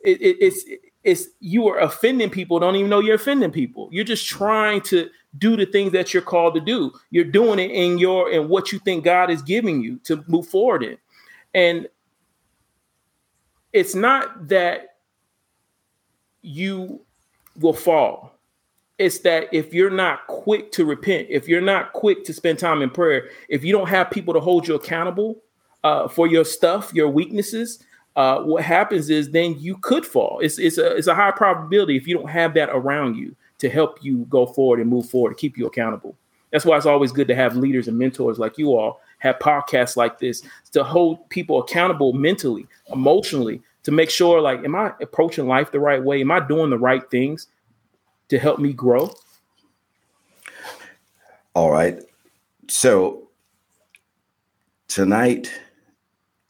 It, 0.04 0.20
it, 0.20 0.38
it's 0.40 0.66
it's 1.04 1.28
you 1.40 1.68
are 1.68 1.78
offending 1.78 2.32
people, 2.32 2.58
don't 2.58 2.76
even 2.76 2.90
know 2.90 3.00
you're 3.00 3.14
offending 3.14 3.52
people. 3.52 3.88
You're 3.92 4.04
just 4.04 4.26
trying 4.26 4.82
to 4.82 5.12
do 5.38 5.56
the 5.56 5.68
things 5.68 5.92
that 5.92 6.12
you're 6.12 6.24
called 6.24 6.56
to 6.56 6.60
do. 6.60 6.92
You're 7.12 7.24
doing 7.24 7.60
it 7.60 7.70
in 7.70 8.00
your 8.00 8.32
in 8.32 8.50
what 8.50 8.72
you 8.72 8.80
think 8.80 9.04
God 9.04 9.30
is 9.30 9.44
giving 9.44 9.84
you 9.84 10.00
to 10.06 10.24
move 10.26 10.48
forward 10.48 10.82
in. 10.82 10.98
And 11.54 11.88
it's 13.74 13.94
not 13.94 14.48
that 14.48 14.95
you 16.46 17.02
will 17.60 17.74
fall. 17.74 18.34
It's 18.98 19.20
that 19.20 19.50
if 19.52 19.74
you're 19.74 19.90
not 19.90 20.28
quick 20.28 20.72
to 20.74 20.86
repent, 20.86 21.28
if 21.30 21.48
you're 21.48 21.62
not 21.62 21.92
quick 21.94 22.24
to 22.26 22.34
spend 22.34 22.60
time 22.60 22.82
in 22.82 22.90
prayer, 22.90 23.30
if 23.50 23.64
you 23.64 23.74
don't 23.74 23.90
have 23.90 24.10
people 24.10 24.34
to 24.34 24.40
hold 24.40 24.68
you 24.68 24.76
accountable 24.76 25.42
uh, 25.84 26.08
for 26.08 26.28
your 26.28 26.46
stuff, 26.46 26.94
your 26.94 27.10
weaknesses, 27.10 27.84
uh, 28.16 28.40
what 28.42 28.64
happens 28.64 29.10
is 29.10 29.32
then 29.32 29.60
you 29.60 29.78
could 29.78 30.06
fall. 30.06 30.40
It's 30.40 30.58
it's 30.58 30.78
a 30.78 30.96
it's 30.96 31.08
a 31.08 31.16
high 31.16 31.32
probability 31.32 31.98
if 31.98 32.08
you 32.08 32.16
don't 32.18 32.30
have 32.30 32.54
that 32.54 32.70
around 32.70 33.16
you 33.18 33.36
to 33.58 33.70
help 33.70 34.02
you 34.02 34.26
go 34.30 34.46
forward 34.46 34.80
and 34.80 34.90
move 34.90 35.10
forward, 35.10 35.32
to 35.32 35.36
keep 35.36 35.58
you 35.58 35.66
accountable. 35.66 36.16
That's 36.52 36.64
why 36.64 36.78
it's 36.78 36.86
always 36.86 37.12
good 37.12 37.28
to 37.28 37.36
have 37.36 37.58
leaders 37.58 37.90
and 37.90 37.98
mentors 37.98 38.40
like 38.40 38.58
you 38.58 38.70
all 38.70 39.02
have 39.20 39.40
podcasts 39.40 39.98
like 39.98 40.20
this 40.20 40.44
to 40.72 40.84
hold 40.84 41.28
people 41.30 41.60
accountable 41.60 42.14
mentally, 42.14 42.68
emotionally, 42.94 43.62
to 43.86 43.92
make 43.92 44.10
sure 44.10 44.42
like, 44.42 44.64
am 44.66 44.76
I 44.76 44.94
approaching 45.00 45.48
life 45.48 45.72
the 45.72 45.80
right 45.80 46.04
way? 46.04 46.22
Am 46.22 46.32
I 46.32 46.40
doing 46.40 46.72
the 46.72 46.78
right 46.78 47.08
things 47.10 47.48
to 48.30 48.40
help 48.40 48.60
me 48.60 48.74
grow? 48.74 49.14
All 51.54 51.72
right. 51.72 52.00
So 52.68 53.30
tonight, 54.88 55.54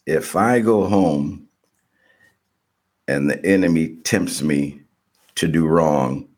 if 0.05 0.37
I 0.37 0.61
go 0.61 0.87
home 0.87 1.47
and 3.09 3.29
the 3.29 3.45
enemy 3.45 3.97
tempts 4.03 4.41
me 4.41 4.81
to 5.35 5.47
do 5.49 5.67
wrong, 5.67 6.29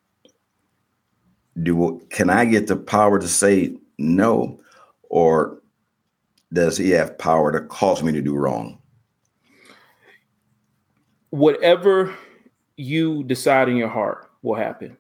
do 1.62 2.02
can 2.10 2.32
I 2.32 2.46
get 2.46 2.66
the 2.66 2.76
power 2.76 3.20
to 3.20 3.28
say 3.28 3.78
no, 4.00 4.60
or 5.10 5.62
does 6.54 6.76
he 6.76 6.90
have 6.92 7.20
power 7.20 7.52
to 7.52 7.62
cause 7.68 8.02
me 8.02 8.12
to 8.14 8.22
do 8.22 8.36
wrong? 8.36 8.77
Whatever 11.30 12.16
you 12.76 13.24
decide 13.24 13.70
in 13.70 13.78
your 13.78 13.90
heart 13.90 14.30
will 14.42 14.56
happen. 14.56 14.98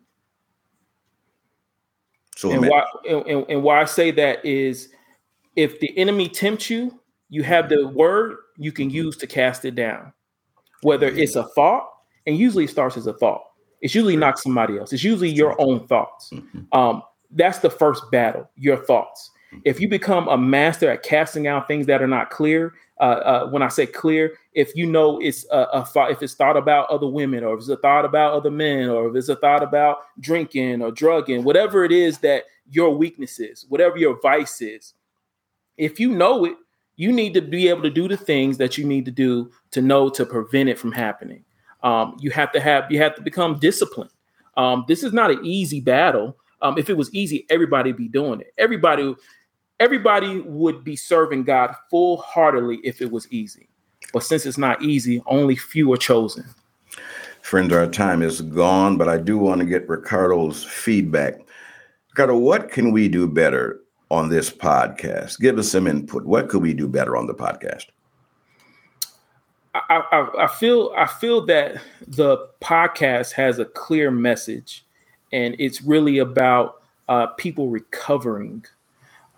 So 2.35 2.51
and 2.51 2.67
why 2.67 2.85
and, 3.09 3.45
and 3.49 3.63
why 3.63 3.81
I 3.81 3.85
say 3.85 4.11
that 4.11 4.45
is 4.45 4.89
if 5.55 5.79
the 5.79 5.97
enemy 5.97 6.29
tempts 6.29 6.69
you, 6.69 6.99
you 7.29 7.43
have 7.43 7.69
the 7.69 7.87
word 7.87 8.37
you 8.57 8.71
can 8.71 8.89
use 8.89 9.17
to 9.17 9.27
cast 9.27 9.65
it 9.65 9.75
down 9.75 10.13
whether 10.81 11.07
it's 11.07 11.35
a 11.35 11.43
thought, 11.49 11.89
and 12.25 12.37
usually 12.37 12.65
it 12.65 12.69
starts 12.69 12.97
as 12.97 13.07
a 13.07 13.13
thought. 13.13 13.43
It's 13.81 13.95
usually 13.95 14.15
not 14.15 14.39
somebody 14.39 14.77
else. 14.77 14.93
It's 14.93 15.03
usually 15.03 15.29
your 15.29 15.59
own 15.59 15.87
thoughts. 15.87 16.29
Mm-hmm. 16.33 16.77
Um, 16.77 17.03
that's 17.31 17.59
the 17.59 17.69
first 17.69 18.09
battle, 18.11 18.49
your 18.55 18.77
thoughts. 18.77 19.31
If 19.63 19.79
you 19.79 19.87
become 19.87 20.27
a 20.27 20.37
master 20.37 20.89
at 20.89 21.03
casting 21.03 21.47
out 21.47 21.67
things 21.67 21.85
that 21.87 22.01
are 22.01 22.07
not 22.07 22.29
clear, 22.29 22.73
uh, 22.99 23.03
uh, 23.03 23.49
when 23.49 23.61
I 23.61 23.67
say 23.67 23.85
clear, 23.85 24.37
if 24.53 24.75
you 24.75 24.85
know 24.85 25.19
it's 25.19 25.45
a, 25.51 25.59
a, 25.73 25.85
thought, 25.85 26.11
if 26.11 26.21
it's 26.23 26.33
thought 26.33 26.57
about 26.57 26.89
other 26.89 27.07
women, 27.07 27.43
or 27.43 27.53
if 27.53 27.59
it's 27.59 27.69
a 27.69 27.77
thought 27.77 28.05
about 28.05 28.33
other 28.33 28.51
men, 28.51 28.89
or 28.89 29.09
if 29.09 29.15
it's 29.15 29.29
a 29.29 29.35
thought 29.35 29.63
about 29.63 29.99
drinking 30.19 30.81
or 30.81 30.91
drugging, 30.91 31.43
whatever 31.43 31.83
it 31.85 31.91
is 31.91 32.17
that 32.19 32.43
your 32.69 32.95
weakness 32.95 33.39
is, 33.39 33.65
whatever 33.69 33.97
your 33.97 34.19
vice 34.21 34.61
is, 34.61 34.93
if 35.77 35.99
you 35.99 36.11
know 36.11 36.45
it, 36.45 36.55
you 36.95 37.11
need 37.11 37.33
to 37.35 37.41
be 37.41 37.69
able 37.69 37.83
to 37.83 37.89
do 37.89 38.07
the 38.07 38.17
things 38.17 38.57
that 38.57 38.77
you 38.77 38.83
need 38.83 39.05
to 39.05 39.11
do 39.11 39.51
to 39.71 39.81
know 39.81 40.09
to 40.09 40.25
prevent 40.25 40.67
it 40.67 40.79
from 40.79 40.91
happening. 40.91 41.45
Um, 41.83 42.17
you 42.19 42.31
have 42.31 42.51
to 42.53 42.59
have 42.59 42.91
you 42.91 42.97
have 42.99 43.15
to 43.15 43.21
become 43.21 43.59
disciplined. 43.59 44.09
Um, 44.57 44.83
this 44.87 45.03
is 45.03 45.13
not 45.13 45.29
an 45.29 45.45
easy 45.45 45.79
battle. 45.79 46.35
Um, 46.61 46.77
if 46.77 46.89
it 46.89 46.97
was 46.97 47.13
easy, 47.13 47.45
everybody 47.49 47.91
would 47.91 47.97
be 47.97 48.07
doing 48.07 48.41
it. 48.41 48.53
Everybody, 48.57 49.15
everybody 49.79 50.39
would 50.41 50.83
be 50.83 50.95
serving 50.95 51.43
God 51.43 51.75
full 51.89 52.17
heartedly 52.17 52.79
if 52.83 53.01
it 53.01 53.11
was 53.11 53.31
easy. 53.31 53.69
But 54.13 54.23
since 54.23 54.45
it's 54.45 54.57
not 54.57 54.81
easy, 54.81 55.21
only 55.27 55.55
few 55.55 55.91
are 55.93 55.97
chosen. 55.97 56.45
Friends, 57.41 57.71
our 57.71 57.87
time 57.87 58.21
is 58.21 58.41
gone, 58.41 58.97
but 58.97 59.07
I 59.07 59.17
do 59.17 59.37
want 59.37 59.59
to 59.59 59.65
get 59.65 59.87
Ricardo's 59.87 60.63
feedback. 60.63 61.35
Ricardo, 62.09 62.37
what 62.37 62.71
can 62.71 62.91
we 62.91 63.07
do 63.07 63.27
better 63.27 63.81
on 64.09 64.29
this 64.29 64.49
podcast? 64.49 65.39
Give 65.39 65.57
us 65.57 65.71
some 65.71 65.87
input. 65.87 66.25
What 66.25 66.49
could 66.49 66.61
we 66.61 66.73
do 66.73 66.87
better 66.87 67.15
on 67.15 67.27
the 67.27 67.33
podcast? 67.33 67.85
I, 69.73 70.03
I, 70.11 70.45
I, 70.45 70.47
feel 70.47 70.91
I 70.97 71.05
feel 71.05 71.45
that 71.45 71.81
the 72.07 72.49
podcast 72.61 73.33
has 73.33 73.59
a 73.59 73.65
clear 73.65 74.09
message, 74.09 74.86
and 75.31 75.55
it's 75.59 75.81
really 75.81 76.17
about 76.19 76.81
uh, 77.09 77.27
people 77.27 77.69
recovering 77.69 78.65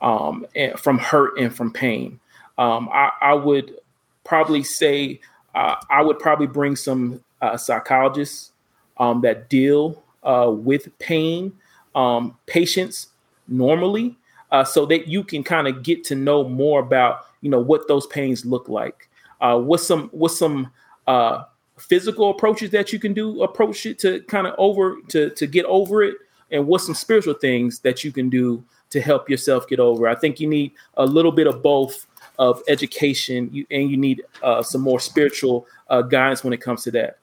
um, 0.01 0.45
from 0.77 0.97
hurt 0.97 1.37
and 1.37 1.53
from 1.53 1.71
pain. 1.71 2.19
Um, 2.57 2.89
I, 2.91 3.11
I, 3.21 3.33
would 3.33 3.75
probably 4.23 4.63
say 4.63 5.19
uh, 5.55 5.75
I 5.89 6.01
would 6.01 6.19
probably 6.19 6.47
bring 6.47 6.75
some 6.75 7.23
uh, 7.41 7.57
psychologists 7.57 8.51
um, 8.97 9.21
that 9.21 9.49
deal 9.49 10.03
uh, 10.23 10.51
with 10.53 10.97
pain, 10.99 11.53
um, 11.95 12.37
patients 12.45 13.07
normally, 13.47 14.17
uh, 14.51 14.63
so 14.63 14.85
that 14.87 15.07
you 15.07 15.23
can 15.23 15.43
kind 15.43 15.67
of 15.67 15.83
get 15.83 16.03
to 16.05 16.15
know 16.15 16.43
more 16.47 16.79
about 16.79 17.25
you 17.41 17.49
know 17.49 17.59
what 17.59 17.87
those 17.87 18.07
pains 18.07 18.45
look 18.45 18.67
like. 18.67 19.09
Uh, 19.39 19.57
what's 19.57 19.85
some 19.85 20.09
what's 20.11 20.37
some 20.37 20.71
physical 21.79 22.29
approaches 22.29 22.69
that 22.71 22.91
you 22.93 22.99
can 22.99 23.13
do 23.13 23.43
approach 23.43 23.85
it 23.85 23.99
to 23.99 24.21
kind 24.21 24.47
of 24.47 24.55
over 24.57 24.97
to 25.09 25.29
to 25.31 25.47
get 25.47 25.65
over 25.65 26.03
it, 26.03 26.15
and 26.51 26.67
what's 26.67 26.85
some 26.85 26.95
spiritual 26.95 27.33
things 27.35 27.79
that 27.79 28.03
you 28.03 28.11
can 28.11 28.29
do 28.29 28.63
to 28.89 29.01
help 29.01 29.29
yourself 29.29 29.67
get 29.67 29.79
over. 29.79 30.07
I 30.07 30.15
think 30.15 30.39
you 30.39 30.47
need 30.47 30.71
a 30.97 31.05
little 31.05 31.31
bit 31.31 31.47
of 31.47 31.61
both 31.61 32.07
of 32.39 32.61
education 32.67 33.49
you, 33.51 33.65
and 33.69 33.91
you 33.91 33.97
need 33.97 34.23
uh, 34.41 34.61
some 34.63 34.81
more 34.81 34.99
spiritual 34.99 35.67
uh, 35.89 36.01
guidance 36.01 36.43
when 36.43 36.53
it 36.53 36.61
comes 36.61 36.83
to 36.83 36.91
that. 36.91 37.17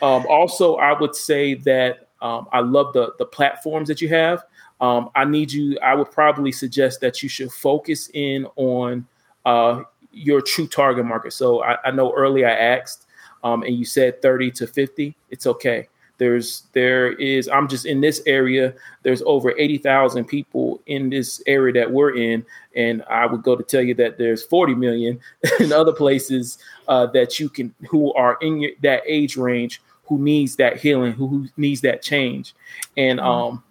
Um, 0.00 0.24
also, 0.28 0.76
I 0.76 0.98
would 0.98 1.14
say 1.14 1.54
that 1.54 2.08
um, 2.22 2.48
I 2.52 2.60
love 2.60 2.92
the 2.92 3.12
the 3.18 3.26
platforms 3.26 3.88
that 3.88 4.00
you 4.00 4.08
have. 4.08 4.44
Um, 4.80 5.10
I 5.14 5.24
need 5.24 5.52
you. 5.52 5.78
I 5.80 5.94
would 5.94 6.10
probably 6.10 6.50
suggest 6.50 7.00
that 7.00 7.22
you 7.22 7.28
should 7.28 7.52
focus 7.52 8.10
in 8.14 8.46
on 8.56 9.06
uh, 9.44 9.82
your 10.12 10.40
true 10.40 10.66
target 10.66 11.04
market. 11.04 11.32
So 11.32 11.62
I, 11.62 11.76
I 11.84 11.90
know 11.90 12.12
early 12.14 12.44
I 12.44 12.50
asked, 12.50 13.06
um, 13.42 13.62
and 13.62 13.76
you 13.76 13.84
said 13.84 14.22
30 14.22 14.50
to 14.52 14.66
50. 14.66 15.14
It's 15.30 15.46
okay. 15.46 15.88
There's 16.18 16.64
there 16.72 17.12
is. 17.12 17.48
I'm 17.48 17.66
just 17.66 17.84
in 17.84 18.00
this 18.00 18.22
area. 18.26 18.74
There's 19.02 19.22
over 19.22 19.58
80,000 19.58 20.24
people 20.26 20.80
in 20.86 21.10
this 21.10 21.42
area 21.46 21.72
that 21.72 21.90
we're 21.90 22.16
in, 22.16 22.44
and 22.76 23.02
I 23.10 23.26
would 23.26 23.42
go 23.42 23.56
to 23.56 23.62
tell 23.64 23.82
you 23.82 23.94
that 23.94 24.18
there's 24.18 24.44
40 24.44 24.74
million 24.74 25.18
in 25.60 25.72
other 25.72 25.92
places 25.92 26.58
uh, 26.86 27.06
that 27.06 27.40
you 27.40 27.48
can 27.48 27.74
who 27.88 28.12
are 28.14 28.38
in 28.40 28.60
your, 28.60 28.70
that 28.82 29.02
age 29.06 29.36
range 29.36 29.82
who 30.04 30.18
needs 30.18 30.56
that 30.56 30.78
healing, 30.78 31.12
who, 31.12 31.26
who 31.26 31.48
needs 31.56 31.80
that 31.80 32.02
change, 32.02 32.54
and 32.96 33.18
mm-hmm. 33.18 33.28
um 33.28 33.64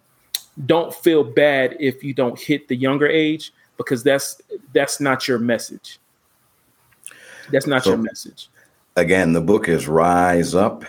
don't 0.66 0.94
feel 0.94 1.24
bad 1.24 1.76
if 1.80 2.04
you 2.04 2.12
don't 2.12 2.38
hit 2.38 2.68
the 2.68 2.76
younger 2.76 3.06
age. 3.06 3.52
because 3.78 4.02
that's 4.02 4.40
that's 4.72 5.00
not 5.00 5.26
your 5.26 5.38
message. 5.38 5.98
That's 7.50 7.66
not 7.66 7.84
so, 7.84 7.90
your 7.90 7.98
message. 7.98 8.48
Again, 8.94 9.32
the 9.32 9.40
book 9.40 9.68
is 9.70 9.88
Rise 9.88 10.54
Up 10.54 10.84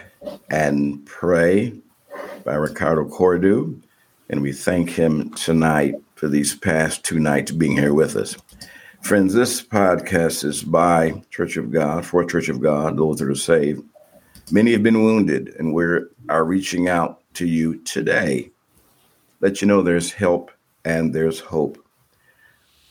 and 0.49 1.05
Pray 1.05 1.73
by 2.43 2.55
Ricardo 2.55 3.05
Cordew. 3.05 3.81
And 4.29 4.41
we 4.41 4.51
thank 4.51 4.89
him 4.89 5.29
tonight 5.35 5.95
for 6.15 6.27
these 6.27 6.53
past 6.53 7.05
two 7.05 7.17
nights 7.17 7.51
being 7.51 7.77
here 7.77 7.93
with 7.93 8.17
us. 8.17 8.35
Friends, 9.03 9.33
this 9.33 9.61
podcast 9.61 10.43
is 10.43 10.63
by 10.63 11.23
Church 11.29 11.55
of 11.55 11.71
God, 11.71 12.05
for 12.05 12.25
Church 12.25 12.49
of 12.49 12.59
God, 12.59 12.97
those 12.97 13.19
that 13.19 13.29
are 13.29 13.35
saved. 13.35 13.81
Many 14.51 14.73
have 14.73 14.83
been 14.83 15.03
wounded, 15.03 15.55
and 15.57 15.73
we 15.73 15.85
are 16.27 16.43
reaching 16.43 16.89
out 16.89 17.21
to 17.35 17.47
you 17.47 17.77
today. 17.83 18.51
Let 19.39 19.61
you 19.61 19.67
know 19.67 19.81
there's 19.81 20.11
help 20.11 20.51
and 20.83 21.15
there's 21.15 21.39
hope. 21.39 21.77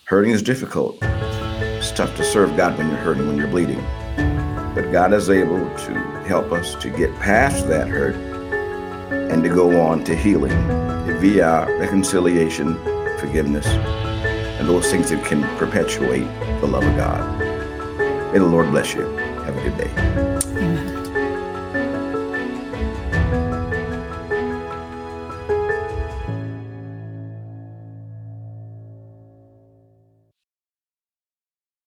Hurting 0.04 0.30
is 0.30 0.42
difficult. 0.42 0.96
It's 1.02 1.92
tough 1.92 2.16
to 2.16 2.24
serve 2.24 2.56
God 2.56 2.78
when 2.78 2.88
you're 2.88 2.96
hurting, 2.96 3.26
when 3.26 3.36
you're 3.36 3.46
bleeding. 3.48 3.84
God 4.92 5.14
is 5.14 5.30
able 5.30 5.74
to 5.78 5.94
help 6.26 6.52
us 6.52 6.74
to 6.74 6.90
get 6.90 7.18
past 7.18 7.66
that 7.68 7.88
hurt 7.88 8.14
and 8.14 9.42
to 9.42 9.48
go 9.48 9.80
on 9.80 10.04
to 10.04 10.14
healing 10.14 10.52
via 11.18 11.64
reconciliation, 11.78 12.74
forgiveness, 13.18 13.66
and 13.66 14.68
those 14.68 14.90
things 14.90 15.08
that 15.08 15.24
can 15.24 15.44
perpetuate 15.56 16.28
the 16.60 16.66
love 16.66 16.84
of 16.84 16.94
God. 16.94 17.38
May 18.34 18.38
the 18.38 18.44
Lord 18.44 18.70
bless 18.70 18.92
you. 18.92 19.06
Have 19.46 19.56
a 19.56 19.62
good 19.62 19.78
day. 19.78 19.90
Amen. 20.58 20.91